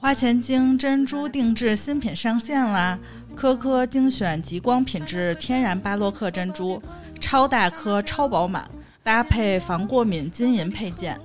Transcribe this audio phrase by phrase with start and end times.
[0.00, 2.98] 花钱精珍珠定制新品上线啦！
[3.36, 6.82] 颗颗精选极光品质天然巴洛克珍珠，
[7.20, 8.68] 超大颗、超饱满，
[9.04, 11.16] 搭配防过敏金银配件。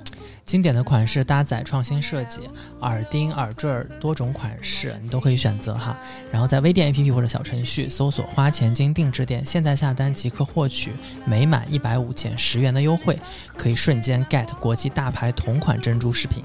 [0.45, 2.41] 经典的款式搭载创新设计，
[2.81, 5.97] 耳钉、耳坠多种款式你都可以选择哈。
[6.31, 10.91] 然后在微店 APP 或者小程序搜索“花钱精定制店”，现在下单即可获取
[11.25, 13.17] 每满一百五减十元的优惠，
[13.57, 16.43] 可以瞬间 get 国际大牌同款珍珠饰品。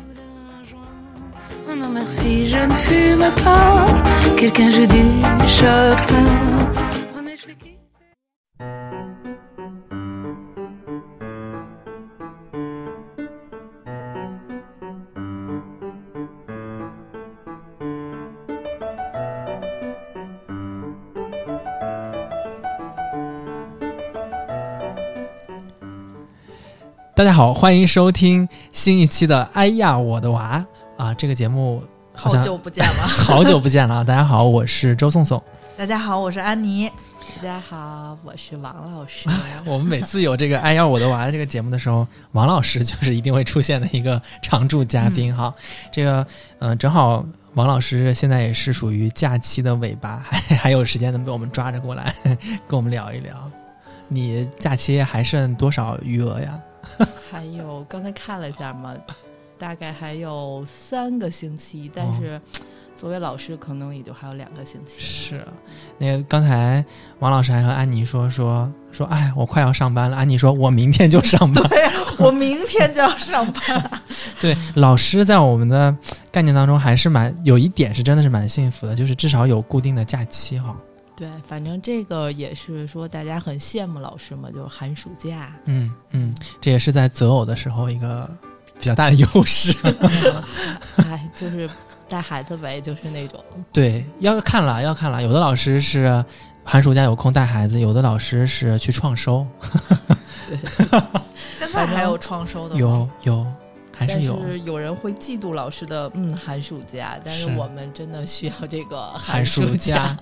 [27.19, 30.65] 大家好，欢迎收听新一期的《哎呀我的娃》
[31.03, 31.13] 啊！
[31.15, 31.83] 这个节目
[32.15, 34.05] 好像久不见了， 好久不见了啊！
[34.05, 35.43] 大家好，我是周颂颂。
[35.77, 36.89] 大家好，我是安妮。
[37.39, 39.29] 大家好，我是王老师。
[39.67, 45.53] 我们每次有这个“哎呀我的娃”这个节目的时候，王老师就是一定会出现的一个常驻嘉宾哈。
[45.91, 46.25] 这个
[46.61, 52.15] 嗯、呃正好王老师现在也是属于假期的尾巴，还 还有时间能被我们抓着过来
[52.69, 53.35] 跟我们聊一聊。
[54.07, 56.57] 你假期还剩多少余额呀？
[57.31, 58.95] 还有刚才看了一下嘛，
[59.59, 62.41] 大概还有三个星期，但是
[62.97, 64.95] 作为老师，可能也就还有两个星期。
[64.99, 65.47] 是，
[65.99, 66.85] 那个刚才
[67.21, 70.17] 王老师还和安妮说说说，哎，我快要上班了。
[70.17, 71.69] 安妮说，我明天就上班。
[71.69, 71.79] 对，
[72.19, 73.91] 我明天就要上班。
[74.41, 75.95] 对，老师在我们的
[76.33, 80.77] 概念当中还是蛮有一点是真的是蛮幸福的，就是至少有固定的假期哈。
[81.19, 85.53] 对，反正这个也是说大家很羡慕老师嘛，就是寒暑假。
[85.65, 88.31] 嗯嗯，这也是在择偶的时候一个
[88.79, 89.75] 比较大的 优势。
[91.05, 91.69] 哎，就是
[92.09, 93.43] 带孩子呗，就是那种。
[93.73, 96.25] 对，要看了要看了，有的老师是
[96.63, 99.45] 寒暑假有空带孩子，有的老师是去创收，
[100.47, 100.57] 对
[101.59, 102.81] 现在还有创收的吗？
[102.81, 103.47] 有有
[103.99, 104.41] 还是有。
[104.47, 110.17] 是有人会嫉妒老师的嗯寒暑假，但是是我们真的需要这个寒暑暑假。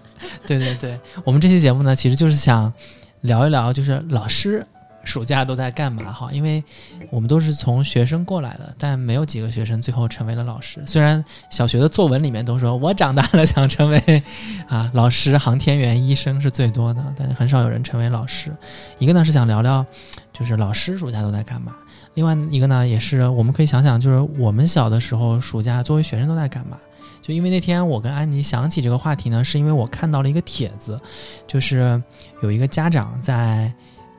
[0.46, 2.72] 对对对，我们这期节目呢，其实就是想
[3.20, 4.66] 聊一聊，就是老师
[5.04, 6.30] 暑假都在干嘛哈？
[6.32, 6.62] 因为
[7.10, 10.82] 我们都是从学生过来的，但没有几个学生最后成为了老师。
[10.86, 14.22] 虽然小学的作文里面都说我长大了想成为
[14.68, 18.50] 啊老师、航天员、医生是最多的，但是很少有人成为老师。
[18.98, 19.84] 一个呢是想聊聊，
[20.32, 21.76] 就是老师暑假都在干嘛。
[22.16, 26.78] 另外一个呢，也是我们可以想想，就是我们小的时候暑假作为学生都在干嘛。
[27.20, 30.98] 就因为那天我跟安妮想起这个话题呢，是因为我看到了一个帖子，
[31.46, 32.02] 就是
[32.40, 33.70] 有一个家长在，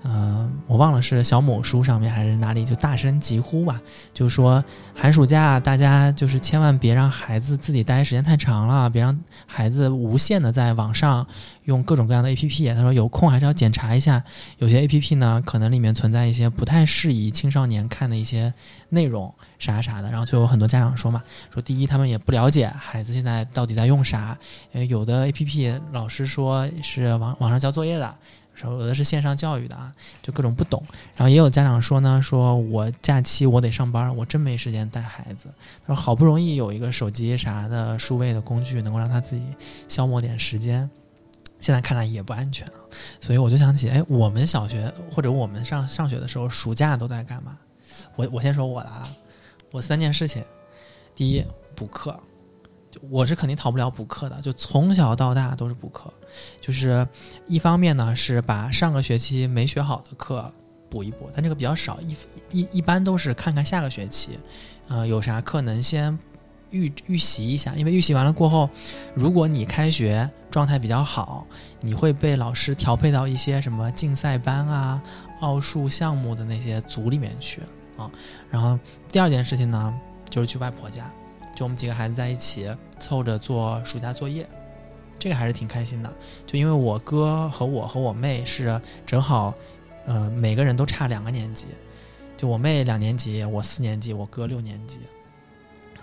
[0.09, 3.81] 呃，我忘了是小某书上面还是哪里，就大声疾呼吧，
[4.13, 4.63] 就说
[4.95, 11.27] 寒暑假大家就是千万别让孩子自己待时间太长了，别让孩子无限的在网上
[11.65, 12.73] 用各种各样的 APP。
[12.73, 14.23] 他说有空还是要检查一下，
[14.59, 18.53] 有些 APP 呢可能里面存在一些不太适宜青少年看的一些
[18.87, 19.33] 内容。
[19.59, 21.19] 啥啥的，然后就有很多家长说嘛，
[21.51, 24.37] 说第一他们也不了解孩子现在到底在用啥，
[24.71, 28.15] 呃，有的 A P P 老师说是网网上交作业的，
[28.59, 30.83] 说有的是线上教育的啊，就各种不懂。
[31.15, 35.47] 然后也有家长说呢，说我假期我得上班，我真没时间带孩子。
[35.85, 39.43] 他说好不容易有一个手机啥的数位的工具，能够让他自己
[39.87, 40.89] 消磨点时间。
[41.61, 42.79] 现在看来也不安全啊，
[43.19, 47.57] 所以我就想起，哎，我们小学或者我们上上学的时候，暑假都在干嘛？
[48.15, 49.09] 我我先说我的啊，
[49.71, 50.43] 我三件事情，
[51.15, 51.43] 第一
[51.75, 52.19] 补课，
[53.09, 56.11] 我是肯定逃不了补课的，就从小到大都是补课，
[56.59, 57.07] 就是
[57.45, 60.51] 一方面呢是把上个学期没学好的课
[60.89, 62.15] 补一补，但这个比较少，一
[62.51, 64.39] 一一般都是看看下个学期，
[64.87, 66.17] 呃有啥课能先
[66.71, 68.69] 预预习一下，因为预习完了过后，
[69.13, 71.45] 如果你开学状态比较好，
[71.81, 75.01] 你会被老师调配到一些什么竞赛班啊、
[75.41, 77.61] 奥数项目的那些组里面去。
[77.97, 78.11] 啊，
[78.51, 78.77] 然后
[79.09, 79.91] 第二件事情呢，
[80.29, 81.11] 就是去外婆家，
[81.57, 82.69] 就我们几个孩子在一起
[82.99, 84.47] 凑着做暑假作业，
[85.17, 86.17] 这个还是挺开心的。
[86.45, 89.51] 就因为我哥和我和我妹是正好，
[90.05, 91.65] 呃，每个人都差两个年级，
[92.37, 94.99] 就我妹两年级，我四年级，我哥六年级，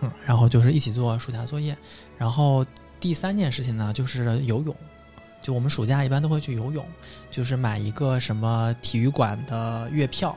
[0.01, 1.77] 嗯，然后就是一起做暑假作业。
[2.19, 2.67] 然后
[2.99, 4.75] 第三件事情呢，就是游泳。
[5.41, 6.85] 就我们暑假一般都会去游泳，
[7.31, 10.37] 就是买一个什么体育馆的月票。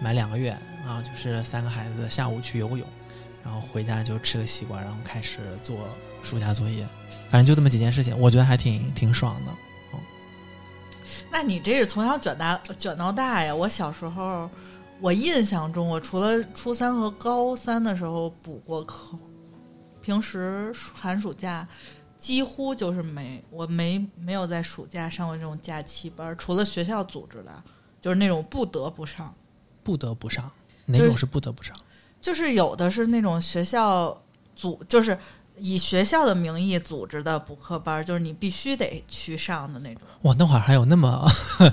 [0.00, 0.50] 买两个月
[0.84, 2.84] 啊，就是三个孩子下午去游个泳，
[3.44, 5.86] 然后回家就吃个西瓜，然后开始做
[6.22, 6.88] 暑假作业，
[7.28, 9.50] 反正就这么几件事情，我觉得还挺挺爽的。
[9.92, 10.00] 哦，
[11.30, 13.54] 那你这是从小卷大卷到大呀？
[13.54, 14.50] 我小时候，
[15.00, 19.18] 我印象中，我除了初三和高三的时候补过课，
[20.00, 21.68] 平时寒暑假
[22.18, 27.62] 几乎就是没，我没没有在暑假上过这种假期班，除了学校组织的，
[28.00, 29.34] 就是那种不得不上。
[29.82, 30.50] 不得不上，
[30.86, 31.76] 哪种是不得不上？
[31.76, 31.84] 就是
[32.54, 34.16] 有的是那种学校
[34.54, 35.18] 组，就是
[35.58, 40.02] 以学校的名义组织的补课班，就是你必须得去上的那种。
[40.22, 41.26] 哇，那会儿还有那么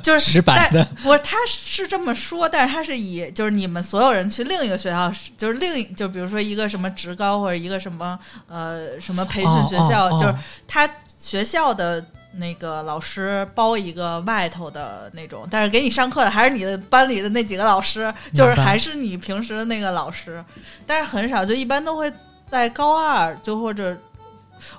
[0.04, 10.36] 就是 直白的但不是，他是这么说，但是他是以就是你们所有人去另一个学校，就是另一就比如说一个什么职高或者一个什么呃什么培训学校，哦哦哦就是
[10.68, 12.06] 他学校的。
[12.34, 20.44] 那个老师包一个外头的那种，但是给你上课的还是你的班里的那几个老师，就是还是你平时的那个老师，
[20.86, 22.12] 但是很少，就一般都会
[22.48, 23.98] 在高二就或者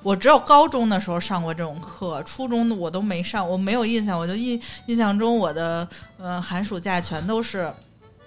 [0.02, 5.87] 我只有高中的时候上过这种课，初中的我都没上，我没有印象，我就印印象中我的
[6.19, 7.72] 呃寒暑假全都是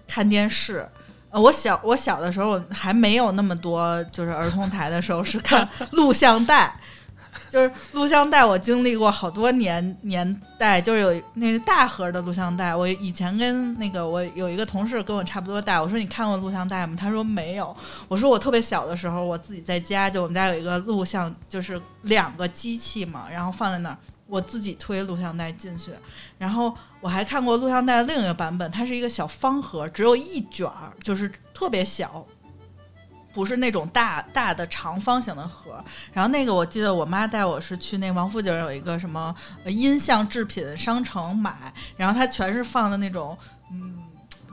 [0.08, 0.88] 看电视。
[1.32, 6.74] 呃，我小我小的时候还没有那么多，就是儿童台的时候是看 录像带，
[7.56, 12.76] 就是录像带，我经历过好多年年代，就是有那个大盒的录像带。
[12.76, 16.98] 我以前跟那个我有一个同事跟我差不多大，我说你看过录像带吗？
[17.00, 17.74] 他说没有。
[18.10, 23.98] 我说我特别小的时候，我自己在家，就我们家有一个录像，就是两个机器嘛，然后放在那儿，
[24.28, 25.92] 我自己推录像带进去。
[26.38, 32.28] 然后我还看过录像带的另一个版本，它是一个小方盒，只有一卷儿，就是特别小。
[33.36, 35.84] 不是那种大大的长方形的盒，
[36.14, 39.36] 然后那个我记得我妈带我是去那王府井有一个什么
[39.66, 41.54] 呃音像制品商城买，
[41.98, 43.38] 然后它全是放的那种
[43.74, 43.98] 嗯，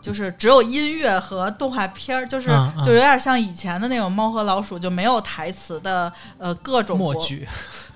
[0.03, 2.49] 就是只有音乐和动画片儿，就是、
[2.85, 7.47] 就有点像以前的那种猫和老鼠，就没有台词的呃各种国默剧，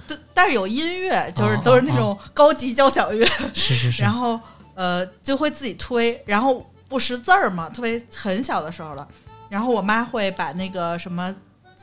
[0.07, 4.03] 对，但是有音乐，就是哦都是那种高级交响乐， 是是是。
[4.03, 4.39] 然，后
[4.77, 9.09] 呃就会自己推，然后不识字儿嘛，特别很小的时候了，
[9.49, 11.35] 然后我妈会把那个什么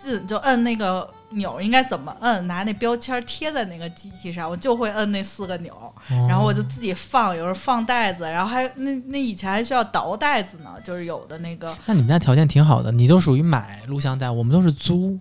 [0.02, 5.94] 进就摁那个钮应该怎么摁，拿那标签贴在那个机器上，我就会摁那四个钮，哦
[6.28, 11.74] 然后我就自己放，有时候放袋子，然后还那那以前还需要倒袋子呢，就是有的那个。
[11.86, 15.18] 那你们家条件挺好的，你都属于买录像带，我们都是租。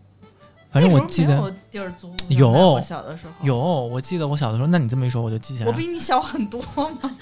[0.70, 1.36] 反正我记得
[1.70, 1.84] 有
[2.30, 5.72] 有我小的时候有，我记得我小的时候，那你这么一说，我就记起来了。
[5.72, 6.62] 我比你小很多
[7.02, 7.14] 嘛。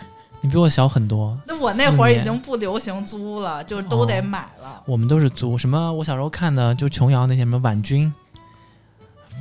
[0.43, 1.37] 你比我小很多。
[1.47, 4.83] 那我那会儿已经不流行租了，就都得哦买了。
[4.87, 8.13] 我们都是租，什么我小时候看的就琼瑶那些什么婉君。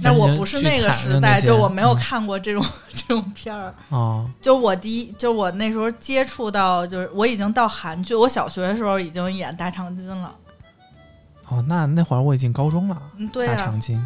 [0.01, 3.74] 但我不是那个时代，就我没有嗯看过这种、 这种片儿。
[3.90, 10.34] 哦，就我第一，就我那时候接触到，就是我已经到韩剧，我小学的时候已经演大长今了。
[11.50, 13.98] 哦，那那会儿我已经高中了，嗯，对啊大长，今。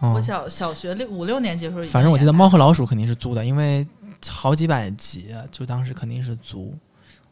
[0.00, 3.86] 哦我，小小学六五六年级的时候反正我记得《猫和老鼠》肯定是租的，因为
[4.28, 6.76] 好几百集，就当时肯定是足。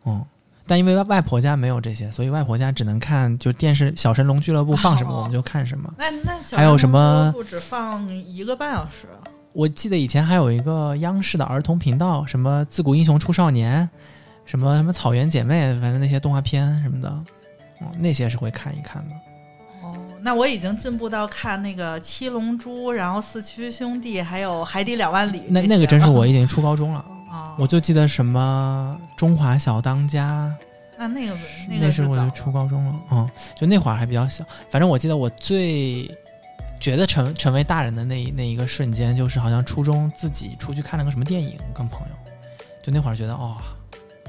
[0.04, 0.24] 嗯，
[0.66, 5.92] 但因为外外婆家没有这些，所以外婆家只能看就电视《小神龙俱乐部》放什么、哦我们就看什么。
[5.98, 9.06] 那那小还有什么不只放一个半小时？
[9.52, 13.88] 我记得以前还有一个央视的儿童频道，什么《自古英雄出少年》，
[14.48, 17.08] 什么什么草原姐妹，反正那些动画片什么的，
[17.80, 19.14] 哦，那些是会看一看的。
[20.20, 30.54] 哦，那我已经进步到看那个《七龙珠》，然后《四驱兄弟》，还有《海底两万里》那那个真是我已经初高中了，啊，我就记得什么《中华小当家》，
[30.98, 31.34] 那那个
[31.68, 34.44] 那那个早了是我就初高中了，嗯，就那会儿还比较小。
[34.68, 36.10] 反正我记得我最
[36.78, 42.14] 觉得成成为大人的那那一个瞬间，就是好像初中自己出去看了个什么电影，跟朋友，
[42.82, 43.56] 就那会儿觉得哦，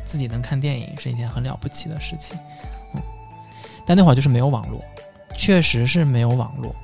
[0.05, 2.37] 自己能看电影是一件很了不起的事情，
[2.93, 3.01] 嗯。
[3.85, 4.83] 但那会儿就是没有网络，
[5.35, 6.75] 确实是没有网络。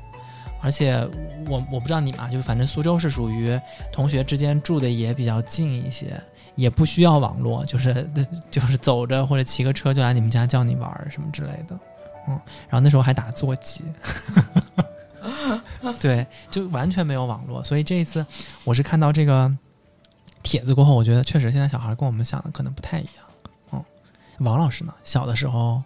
[0.59, 1.07] 而且
[1.47, 3.57] 我我不知道你嘛，就反正苏州是属于
[3.91, 6.19] 同学之间住的也比较近一些，
[6.55, 8.09] 也不需要网络，就是
[8.49, 11.79] 就是走着或者骑个车就来你们家叫你玩儿什么之类的，
[12.27, 12.31] 嗯，
[12.67, 13.83] 然后那时候还打座机，
[16.01, 18.25] 对，就完全没有网络，所以这一次
[18.63, 19.49] 我是看到这个
[20.41, 23.25] 帖子过后，我觉得确实现在小孩跟我们想的可能不太一样，
[23.71, 23.85] 嗯，
[24.39, 25.81] 王老师呢，小的时候，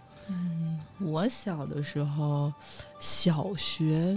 [1.04, 2.52] 我小的时候，
[3.00, 4.16] 小学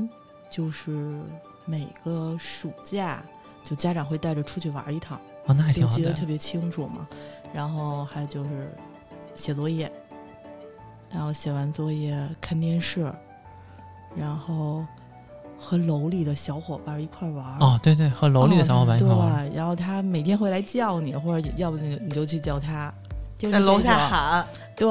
[0.51, 1.21] 就是
[1.65, 3.25] 每个暑假，
[3.63, 7.07] 就家长会带着出去玩一趟，哦，那还挺好就记得特，别清楚嘛。
[7.53, 8.75] 然后还就是
[9.35, 9.91] 写作业，
[11.11, 13.13] 然后写完作业看电视，
[14.17, 14.85] 然后
[15.59, 17.59] 和楼里的小伙伴一块玩儿。
[17.61, 22.93] 哦，对对，和楼里的小伙伴一对块玩儿，然后他每天会来叫你，或者要不你就你就去叫他，
[23.39, 24.89] 就是在楼下喊，对，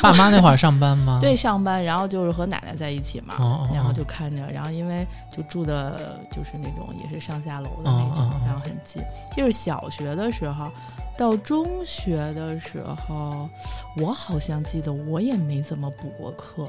[0.00, 1.18] 爸妈那会儿上班吗？
[1.20, 9.02] 对，上班，然后就是和奶奶在一起嘛，哦哦哦然后就看着，然后因为就住的就是那种也是上下楼的那种，哦哦哦然后很近。
[9.36, 10.70] 就是小学的时候，
[11.16, 13.48] 到中学的时候，
[13.96, 16.68] 我好像记得我也没怎么补过课。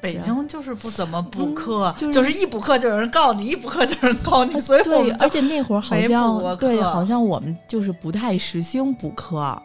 [0.00, 9.60] 北京就是不怎么补课，嗯就是一补课就有人告你，一补课就有人告你，所以我对，而且那会儿好像对，好像我们就是不太实行补课，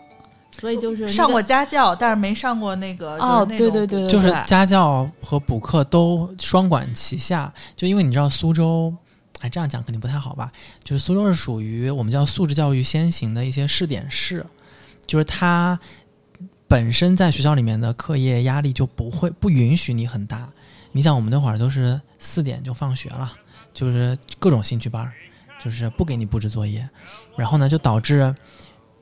[0.60, 8.94] 所以就是那个上过家教，但是没上过那个哦，那种对对对，对就是家教和补课都双管齐下，就因为你知道苏州，
[9.40, 10.52] 哎，这样讲肯定不太好吧？
[10.84, 14.46] 就是苏州是属于我们叫素质教育先行的一些试点市，
[15.06, 15.80] 就是它
[16.68, 20.50] 本身在学校里面的课业压力就不会不允许你很大。
[20.92, 23.34] 你想，我们那会儿都是四点就放学了，
[23.74, 25.12] 就是各种兴趣班，
[25.60, 26.88] 就是不给你布置作业，
[27.36, 28.34] 然后呢，就导致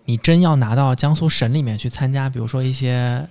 [0.06, 3.28] 你真要拿到江苏省里面去参加，比如说一些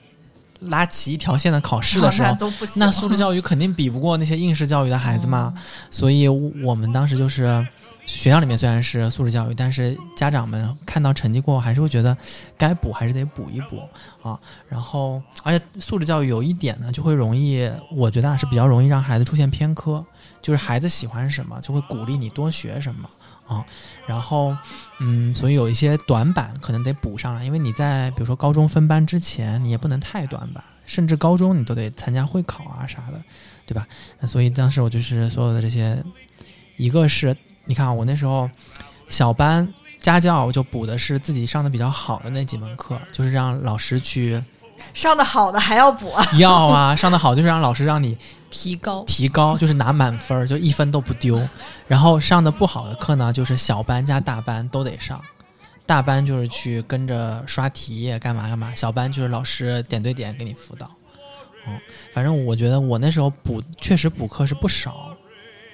[0.60, 2.36] 拉起一条线的考试的时候。
[2.76, 5.52] 那素质教育肯定比不过那些应试教育的孩子嘛。
[5.90, 7.66] 所以我们当时就是
[8.06, 12.16] 学校里面虽然是素质教育，但是家长们看到成绩过后，还是会觉得
[12.58, 13.80] 该补还是得补一补
[14.20, 14.38] 啊。
[14.68, 20.04] 然后，而且素质教育有一点呢，就会容易，我觉得啊是比较容易让孩子出现偏科，
[20.42, 23.08] 就是孩子喜欢什么，就会鼓励你多学什么
[23.50, 23.66] 啊。
[24.06, 24.56] 然后，
[25.00, 33.22] 嗯，所以有一些短板可能得补上来，因为你在比如说高中分班之前，你也不能太短板，甚至高中你都得参加会考啊啥的，
[33.66, 33.86] 对吧？
[34.18, 36.02] 那所以当时我就是所有的这些，
[36.76, 38.50] 一个是你看啊，我那时候
[39.06, 44.42] 小班家教我就补的是自己上的比较好的那几门课，就是让老师去
[44.94, 48.16] 上的好的还要补啊，要啊，上的好就是让老师让你
[48.50, 49.04] 提高。
[49.04, 51.40] 提高，就是拿满分儿，就一分都不丢。
[51.86, 55.20] 然后上的不好的课呢，就是小班加大班都得上。
[55.86, 60.88] 大班就是去跟着刷题干嘛干嘛，小班就是老师点对点给你辅导。
[61.66, 61.78] 嗯，
[62.12, 65.14] 反正我觉得我那时候补确实补课是不少，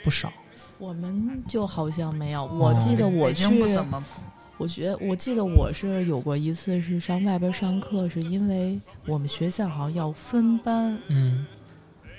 [0.03, 0.33] 不少。
[0.79, 4.21] 我们就好像没有，我记得我去北京不怎么补。
[4.59, 11.47] 我觉得我记得我是有过一次是上外边上课，是因为我们学校好像要分班，嗯，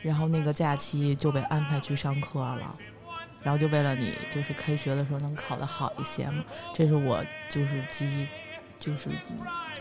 [0.08, 2.74] 然后那个假期就被安排去上课了，
[3.44, 6.42] 然后就为了你就是开学的时候能考得好一些嘛，
[6.74, 8.26] 这是我就是记忆
[8.78, 9.10] 就是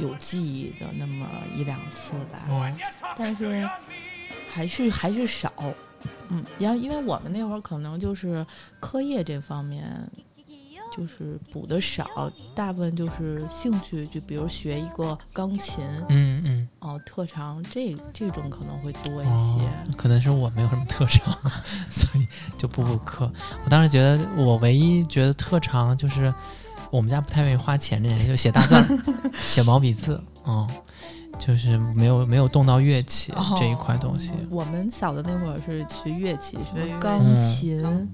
[0.01, 2.41] 有记忆的那么一两次吧，
[3.17, 3.69] 但是
[4.49, 5.53] 还是还是少，
[6.29, 8.45] 嗯，然后因为我们那会儿可能就是
[8.81, 10.11] 课业这方面。
[10.97, 21.37] 就是补的少，大部分就是兴趣，就比如学一个钢琴，嗯嗯，哦，特长这这种可能会多一哦些。，可能是我没有什么特长，
[21.91, 22.27] 所以
[22.57, 23.31] 就补补课。
[23.65, 26.33] 我当时觉得我唯一觉得特长就是
[26.91, 28.85] 我们家不太愿意花钱这件事，就写大字儿、
[29.45, 30.67] 写毛笔字，嗯，
[31.39, 34.33] 就是没有没有动到乐器哦这一块东西。
[34.49, 38.09] 我们小的那会儿是学乐器，什学钢嗯琴、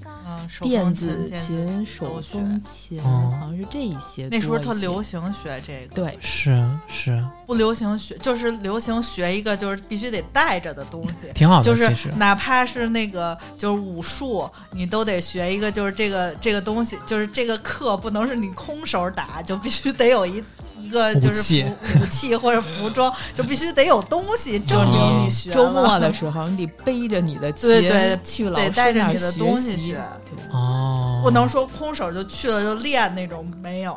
[0.63, 4.29] 电子琴、手风琴，哦好像是这一些。
[4.31, 5.03] 那时候特流。
[5.03, 11.27] 行学这个，对，是是，不流行学就是流行学一个就是必须得带着的东西。
[11.35, 12.09] 挺好的，就是。
[12.17, 20.43] 哪怕是那个就是武术，你都得学一个，就是这个这个东西，就是这个课不能是你空手打，就必须得有一
[20.83, 21.65] 一个就是
[22.01, 25.57] 武器或者服装，就必须得有东西证哦明你学了。
[25.57, 33.97] 周末的 时候，你得背着你的琴对对去老师得带着那儿你的东西习学对哦，不能说空手就去了就练那种，没有。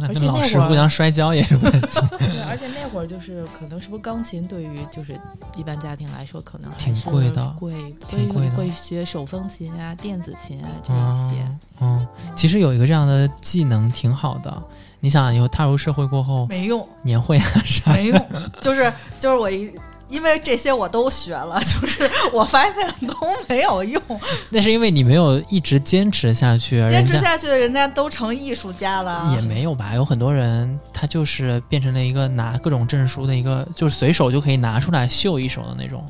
[0.00, 2.00] 那而跟老师且那会儿互相摔跤也是不太行。
[2.18, 5.20] 对，而且那会儿就是可能是不是钢琴对于就是
[5.56, 7.72] 一般家庭来说可能还挺贵的贵，
[8.08, 11.58] 所以挺贵的会学手风琴啊、电子琴啊这一些。
[11.80, 14.62] 嗯，其实有一个这样的技能挺好的。
[15.00, 18.26] 你想以后踏入社会过后，没用，年会啊啥，没用，
[18.60, 19.70] 就是就是我一。
[20.08, 22.74] 因为这些我都学了， 就是我发现
[23.06, 23.14] 都
[23.46, 24.02] 没有用。
[24.48, 29.94] 那是因为你没有一直坚持下去，坚持下去的人家都成艺术家了，也没有吧。
[29.94, 36.02] 有很多人他就是变成了一个拿各种证书的一个，就是随手就可以拿出来秀一手的那种，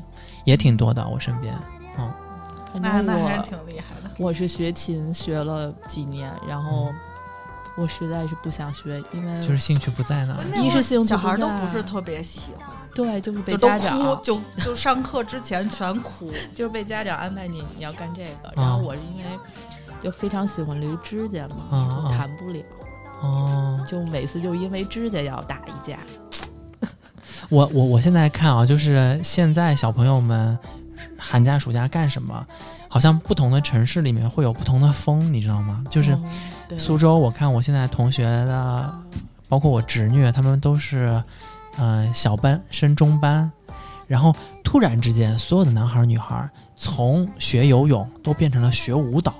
[0.45, 1.05] 也挺多的。
[1.05, 1.53] 我身边，
[1.97, 2.09] 嗯
[2.75, 4.09] 那那还是挺厉害的。
[4.17, 6.89] 我是学琴学了几年，然后
[7.75, 10.43] 我实在是不想学，因为就是兴趣不在那儿。
[10.61, 16.31] 一是兴趣小孩不在都不是特别喜欢，对就是被家长哭，就就上课之前全哭。
[16.53, 19.39] 就是被家长安排你你要干这个，嗯然后我是因为
[19.99, 22.59] 就非常喜欢留指甲嘛，嗯就嗯弹不了，
[23.21, 25.99] 哦，就每次就因为指甲要打一架。
[27.49, 30.57] 我我我现在看啊，就是现在小朋友们
[31.17, 32.45] 寒假暑假干什么，
[32.87, 35.83] 好像不同的城市里面会有不同的风，你知道吗？
[35.89, 36.17] 就是
[36.77, 38.93] 苏州，我看我现在同学的，
[39.47, 41.21] 包括我侄女，他们都是
[41.77, 43.51] 呃小班升中班，
[44.07, 49.33] 然后突然之间，所有的男孩儿女孩儿从学游泳都变成了学舞蹈。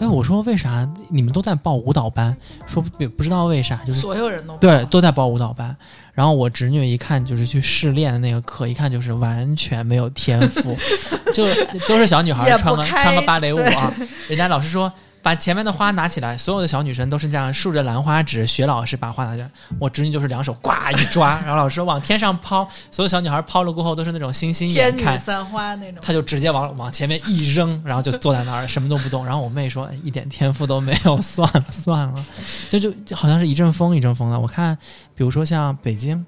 [0.00, 2.36] 哎，我说为啥你们都在报舞蹈班？
[2.66, 5.76] 说不不知道为啥，就是 所有人都对，都在报舞蹈班。
[6.12, 10.76] 然后我侄女一看就是去试练的那个课，一看就是完全没有天赋，
[11.32, 11.46] 就
[11.86, 13.94] 都是小女孩儿穿个穿个芭蕾舞啊。
[14.28, 19.50] 人家老师说把前面的花拿起来，所有的小女生都是这样竖着兰花指学老师把花拿起来。
[19.78, 24.98] 我侄女就是两手呱一抓，然后老师往天上抛，所有小女孩抛了过后都是那种星星眼看。
[24.98, 26.00] 天女散花那种。
[26.00, 29.24] 她就直接往往前面一扔，然后就坐在那儿什么都不动。
[29.26, 32.26] 然后我妹说、哎一点天赋都没有， 算了算了，
[32.70, 34.38] 就就就好像是一阵风一阵风的。
[34.38, 34.76] 我看，
[35.14, 36.24] 比如说像北京，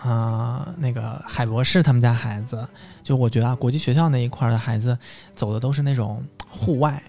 [0.00, 2.64] 啊、那个海博士他们家孩子，
[3.02, 4.96] 就我觉得啊，国际学校那一块的孩子
[5.34, 7.02] 走的都是那种户外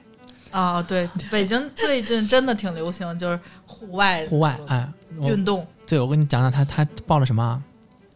[0.51, 4.87] 啊，对，北京最近真的挺流行，就是户外户外，哎，
[5.21, 5.65] 运动。
[5.85, 7.61] 对我跟你讲讲他他报了什么啊、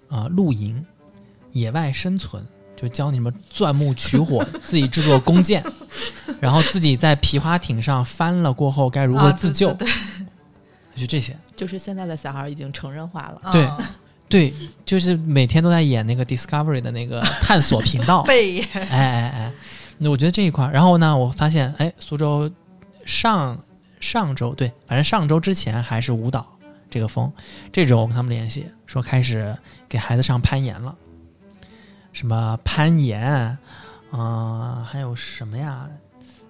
[0.09, 0.83] 呃露营、
[1.51, 2.43] 野外生存，
[2.75, 5.63] 就教你什么钻木取火，自己制作弓箭，
[6.39, 9.87] 然后自己在皮划艇上翻了过后该如何啊自救，对
[10.95, 11.35] 就这些。
[11.55, 13.51] 就是现在的小孩已经成人化了。
[13.51, 13.77] 对对啊
[14.29, 14.53] 对，
[14.85, 18.23] 就是每天都在演那个 Discovery 的那个探索频道。
[18.25, 19.53] 背野哎哎哎，
[20.03, 22.51] 那我觉得这一块儿，然后呢，我发现，哎，苏州
[23.05, 23.57] 上
[24.01, 26.45] 上周对，反正上周之前还是舞蹈
[26.89, 27.31] 这个风，
[27.71, 29.57] 这周我跟他们联系说开始
[29.87, 30.93] 给孩子上攀岩了，
[32.11, 33.57] 什么攀岩，
[34.11, 35.87] 啊、还有什么呀？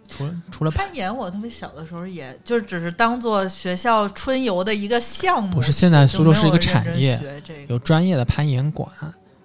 [0.10, 8.88] 除了除了攀，岩，我特别小的时候也就只是当做学校春游的一个项目，不是现在苏州是一个产业学这个有专业的攀岩馆，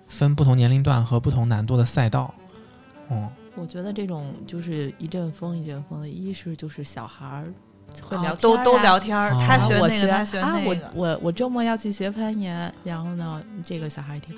[0.09, 2.35] 分不同年龄段和不同难度的赛道。
[3.09, 3.27] 嗯，
[3.61, 7.53] 我觉得这种就是一阵风一阵风的，一是就是小孩儿
[8.03, 8.99] 会啊聊、都都聊。
[8.99, 14.37] 天儿，哦他学那个，他学啊，我那个，我我周末要去学攀岩，然后呢，这个小孩一听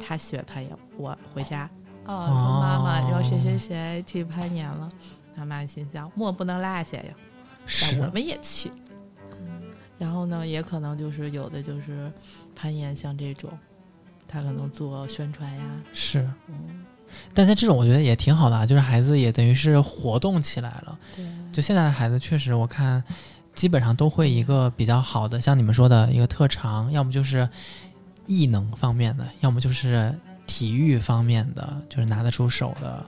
[0.00, 1.68] 他学攀岩，我回家
[2.04, 4.88] 哦，说妈妈，然后谁谁谁去攀岩了，
[5.34, 7.14] 他妈心想莫不能落下呀，
[7.66, 8.70] 是我们也去。
[9.98, 12.12] 然后呢，也可能就是有的就是
[12.54, 13.50] 攀岩，像这种，
[14.28, 16.84] 他可能做宣传呀，是，嗯，
[17.34, 20.98] 但在这种我觉得也挺好的啊，就是孩子也等于是活动起来了。
[21.14, 23.02] 对，就现在的孩子，确实我看
[23.54, 27.48] 基本上都会一个比较好的，像你们说的一个特长，要么就是
[28.26, 30.14] 艺能方面的，要么就是
[30.46, 33.04] 体育方面的，就是拿得出手的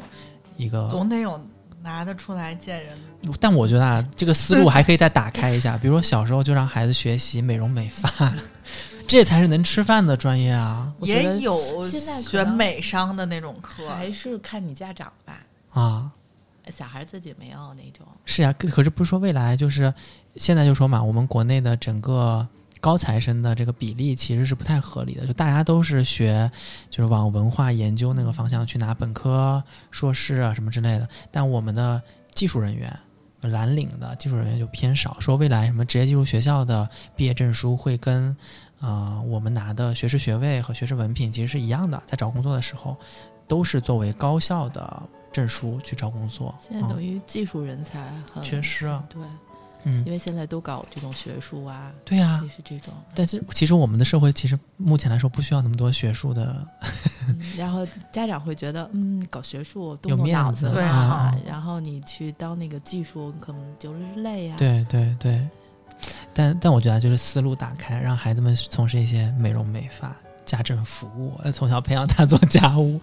[0.57, 0.89] 一个。
[0.89, 1.41] 总得有
[1.83, 2.97] 拿得出来见人。
[3.41, 8.33] 但我觉得啊，这个思路还可以再打开一下，比如说小时候就让孩子学习美容美发，
[9.09, 11.53] 这才是能吃饭的专业啊也有
[11.89, 15.41] 现在可学美商的那种课，还是看你家长吧，
[15.71, 16.13] 啊！
[16.71, 18.07] 小孩自己没有那种。
[18.27, 19.93] 是呀、可可是不是说未来就是
[20.37, 22.47] 现在就说嘛，我们国内的整个
[22.81, 26.51] 高材生的这个比例其实是不太合理的，就大家都是学
[26.91, 32.03] 就是往文化研究那个方向去拿本科、硕士啊什么之类的，但我们的
[32.35, 32.95] 技术人员。
[33.43, 38.37] 蓝领的技术人员就偏少，说未来什么职业技术学校的毕业证书会跟，
[38.81, 42.97] 呃，我们拿的学士学位和学士文凭其实是一样的，在找工作的时候，
[43.47, 46.55] 都是作为高校的证书去找工作。
[46.59, 49.23] 嗯现在等于技术人才很缺失啊，对，
[49.89, 52.93] 嗯因，为现在都搞这种学术啊，对呀、也是这种。
[53.15, 56.67] 但是其实我们的社会其实目前来说不需要那么多学术的，
[57.29, 65.49] 嗯然后家长会觉得，嗯，搞学术动有动脑面子啊然后你去当那个技术，可能就是累呀、对对对。
[66.33, 73.01] 但但我觉得就是思路打开，让孩子们从事一些美容美发、家政服务，呃从小培养他做家务。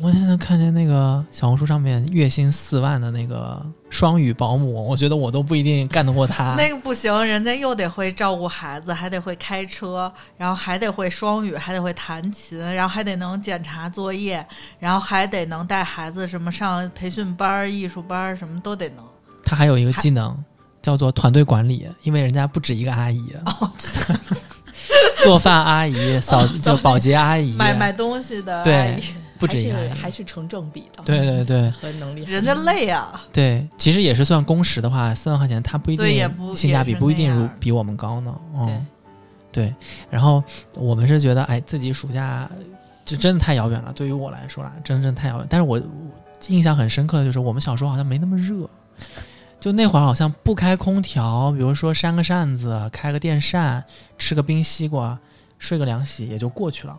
[0.00, 6.54] 我现在看见那个小红书上面月薪四万的那个双语保姆，我觉得我都不一定干得过他。
[6.54, 14.46] 那个不行，人家又得会照顾孩子，还得会开车，然后还得会双语，还得会弹琴，然后还得能检查作业，
[14.78, 19.04] 然后还得能带孩子什么上培训班、艺术班，什么都得能。
[19.42, 20.36] 他还有一个技能
[20.80, 23.34] 叫做团队管理，因为人家不止一个阿姨，
[25.24, 29.02] 做饭阿姨、扫就保洁阿姨，买买东西的对阿姨
[29.38, 31.02] 不止一个还是还是成正比的。
[31.04, 38.34] 对对对和能力，人家累啊，对，其实也是算工时的话，四万块钱，他不一定不性价比不一定如比我们高呢。
[38.52, 38.86] 对嗯，
[39.52, 39.74] 对。
[40.10, 40.42] 然后
[40.74, 42.50] 我们是觉得，哎，自己暑假
[43.04, 45.46] 就真的太遥远了，对于我来说啦，真真太遥远。
[45.48, 45.82] 但是我我
[46.48, 48.68] 印象很深刻的就是，我们小时候好像没那么热。
[49.60, 53.82] 就那会儿好像不开空调，比如说扇个扇子、开个电扇、
[54.16, 55.18] 吃个冰西瓜、
[55.58, 56.96] 睡个凉席也就过去了。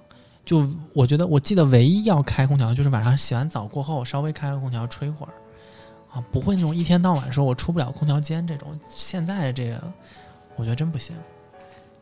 [0.49, 5.33] 就我觉得，我记得唯一要开空调就是晚上洗完澡过后稍微开个空调吹会儿，
[6.11, 8.67] 啊，不会那种一天到晚说我出不了空调间这种。
[8.89, 9.93] 现在这个，
[10.55, 11.15] 我觉得真不行。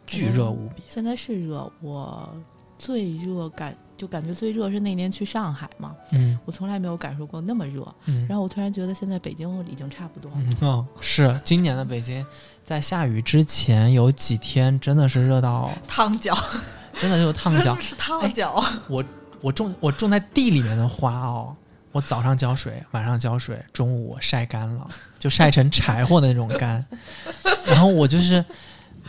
[0.06, 0.82] 巨热无比。
[0.88, 2.34] 现在是热，我
[2.78, 7.86] 最热感就感觉最热是那年去上海嘛，嗯我从来没有感受过那么热。
[8.06, 10.38] 嗯，然后我突然觉得现在北京已经差不多了。
[10.38, 12.26] 嗯哦，是今年的北京，
[12.64, 16.34] 在下雨之前有几天真的是热到， 烫脚，
[17.00, 17.76] 真的就烫脚。
[17.82, 18.64] 是烫脚。
[18.88, 19.04] 我
[19.42, 21.56] 我种我种在地里面的花哦，
[21.92, 26.84] 我早上浇水，晚上浇水，中午我晒干了， 就晒成柴火的那种干。
[27.68, 28.44] 然后我就是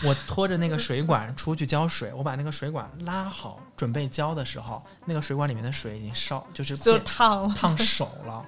[0.05, 8.45] 我拖着那个水管出去浇水，我把那个水管拉好，准备浇的时候，那个水管里面的水已经烧，就是就变烫了，烫手了，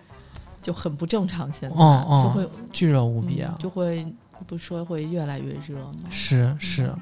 [0.61, 3.59] 就很不正常，现在、哦哦就会巨热无比啊嗯！
[3.59, 4.07] 就会
[4.46, 6.09] 不说会越来越热吗？
[6.11, 6.94] 是是。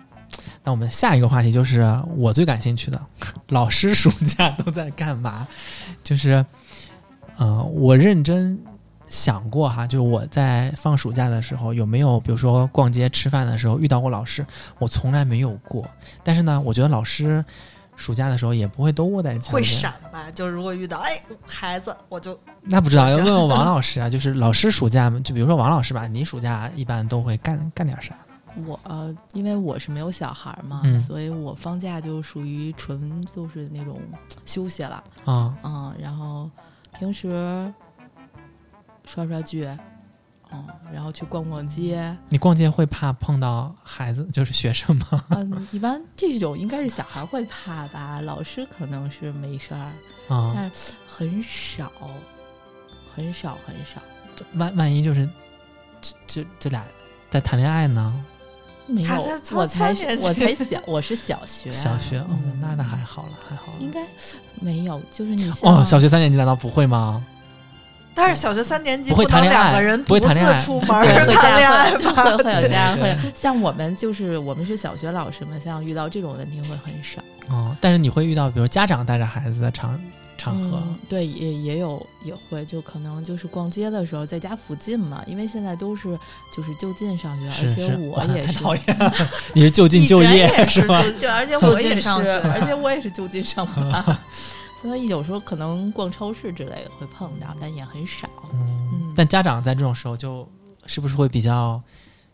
[0.64, 1.82] 那我们下一个话题就是
[2.16, 3.00] 我最感兴趣的，
[3.48, 5.46] 老师暑假都在干嘛？
[6.04, 6.44] 就是，
[7.36, 8.58] 呃，我认真
[9.06, 14.44] 想过哈，就是我在放暑假的时候有没有，比如说逛街、吃饭的时候遇到过老师？
[14.78, 15.88] 我从来没有过。
[16.22, 17.42] 但是呢，我觉得老师
[17.96, 19.62] 暑假的时候也不会都窝在家里会。
[19.62, 20.30] 闪吧？
[20.34, 21.10] 就如果遇到哎
[21.46, 28.14] 孩子，我就那不知道要问问王老师啊，就是老师暑假，就比如说王老师吧，你暑假一般都会干干点啥？
[28.66, 34.00] 我呃，因为我是没有小孩嘛，嗯所以我放假就属于纯就是那种
[34.44, 36.50] 休息了，啊、嗯，然后
[36.98, 37.72] 平时
[39.04, 39.64] 刷刷剧，
[40.50, 45.24] 嗯，然后去逛逛街，你逛街会怕碰到孩子，就是学生吗？
[45.30, 49.92] 嗯，一般这种应该是小孩会怕吧，老师可能是没事儿，
[50.34, 51.92] 啊、但是很少，
[53.14, 54.02] 很少很少，
[54.54, 55.28] 万万一就是
[56.00, 56.84] 这这这俩
[57.30, 58.24] 在谈恋爱呢？
[58.88, 59.08] 没有
[59.52, 63.78] 我才是三年级我才小，我是小学，小学，嗯，嗯那那还好了，还好了。
[63.78, 64.00] 应该
[64.60, 67.22] 没有，就是你哦，小学三年级难道不会吗？
[68.14, 72.12] 但是小学三年级不会谈恋爱两个人不会独谈恋爱自出 门对，会谈恋爱 吧？
[72.24, 77.22] 会会会有对家对会像我们就是我们是小学老师嘛，像遇到这种问题会很少。
[77.48, 79.70] 哦，但是你会遇到，比如家长带着孩子的
[80.38, 86.18] 场场合，嗯，对，也也有也会，就可能就是逛街的时候，在家附近嘛，因为现在都是
[86.54, 89.12] 就是就近上学，而且我也讨厌，
[89.52, 91.02] 你是就近就业也是吧？
[91.20, 94.18] 对，而且我也是，而且 我也是就近上班，
[94.80, 98.28] 所以有时候可能逛超市之类的会碰到，但也很少。
[98.52, 100.48] 嗯嗯，但家长在这种时候就
[100.86, 101.82] 是不是会比较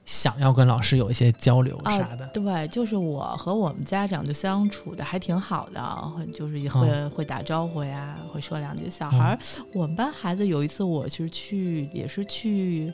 [0.05, 2.27] 想要跟老师有一些交流啊啥的？
[2.29, 8.91] 对，就是我和我们家长就相处的还挺好的，会就是也会、嗯会打招呼呀，会说两句。
[8.91, 9.39] 小孩儿，
[9.73, 12.93] 我们班孩子有一次我是去，也是去。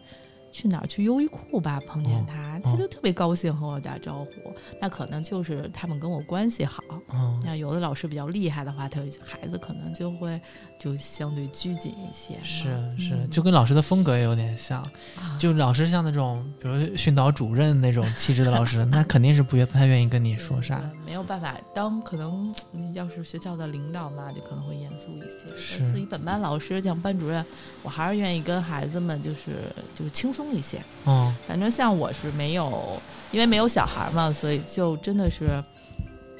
[0.53, 0.87] 去哪儿？
[0.88, 4.53] 去优衣库吧，碰见哦他，哦他就特别高兴和我打招呼。
[4.81, 6.83] 那可能就是他们跟我关系好。
[7.12, 10.40] 嗯，那有的老师比较厉害的话，他孩子可能就会
[10.83, 12.37] 就相对拘谨一些。
[12.43, 12.64] 是
[12.97, 14.81] 是，嗯就跟老师的风格也有点像。
[14.81, 20.83] 啊就老师像那种，比如训导主任那种气质的老师，那肯定是不愿不太愿意跟你说啥。
[21.05, 25.57] 没有办法，当可能嗯要是学校的领导嘛，就可能会严肃一些。
[25.57, 27.45] 是自己本班老师像班主任，
[27.83, 30.83] 我还是愿意跟孩子们就是就是轻松一些。
[31.07, 33.01] 嗯反正像我是没有，
[33.33, 35.62] 因为没有小孩嘛，所以就真的是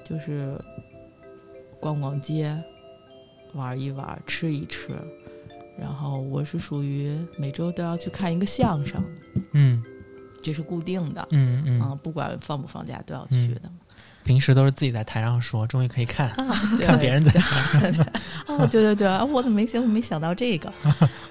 [0.05, 0.59] 就是
[1.79, 2.57] 逛逛街，
[3.55, 4.91] 玩一玩，吃一吃。
[5.79, 9.03] 然后我是属于每周都要去看一个相声，
[9.53, 9.83] 嗯
[10.43, 11.27] 这是固定的。
[11.31, 13.71] 嗯嗯，啊，不管放不放假都要去的。
[14.23, 17.41] 平时都是自己在台上说，终于可以看啊， 对看别人在
[18.47, 20.73] 哦， 对对对，啊，我怎么没想没想到这个？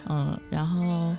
[0.08, 1.15] 嗯，然后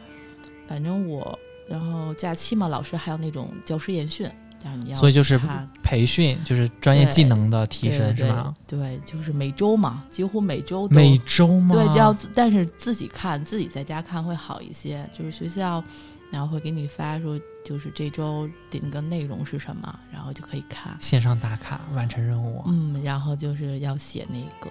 [0.66, 4.28] 反正我，然后假期嘛，老师还有那种教师研训，
[4.62, 8.55] 但你要所以就是看培训，就是专业技能的提升是吗？
[8.66, 11.75] 对，就是每周嘛，几乎每周都每周吗？
[11.75, 15.09] 对，就要自但是自己看，自己在家看会好一些。
[15.12, 15.83] 就是学校，
[16.31, 20.96] 然后会给你发说，就是这周的那个内容是什么，然后就可以看。
[21.01, 24.70] 线上打卡完成任务，嗯，然后就是要写那个，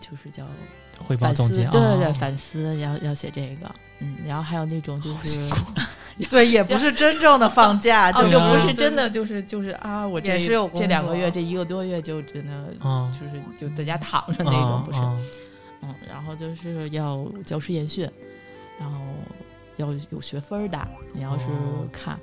[0.00, 0.44] 就是叫
[0.98, 1.64] 汇报，总结。
[1.66, 5.40] 对对反思要要写这个，嗯，然后还有那种就是
[6.26, 15.24] 对，也不是真正的放假，哦，就就啊不是真的，就是就是啊，我这是有这两个月这一个多月就真的嗯，就是就在家躺着那种，不是，嗯。
[15.82, 18.10] 嗯，然后就是要教师研训，
[18.78, 18.98] 然后
[19.76, 21.86] 要有学分儿的，你要是哦。
[21.92, 22.18] 看，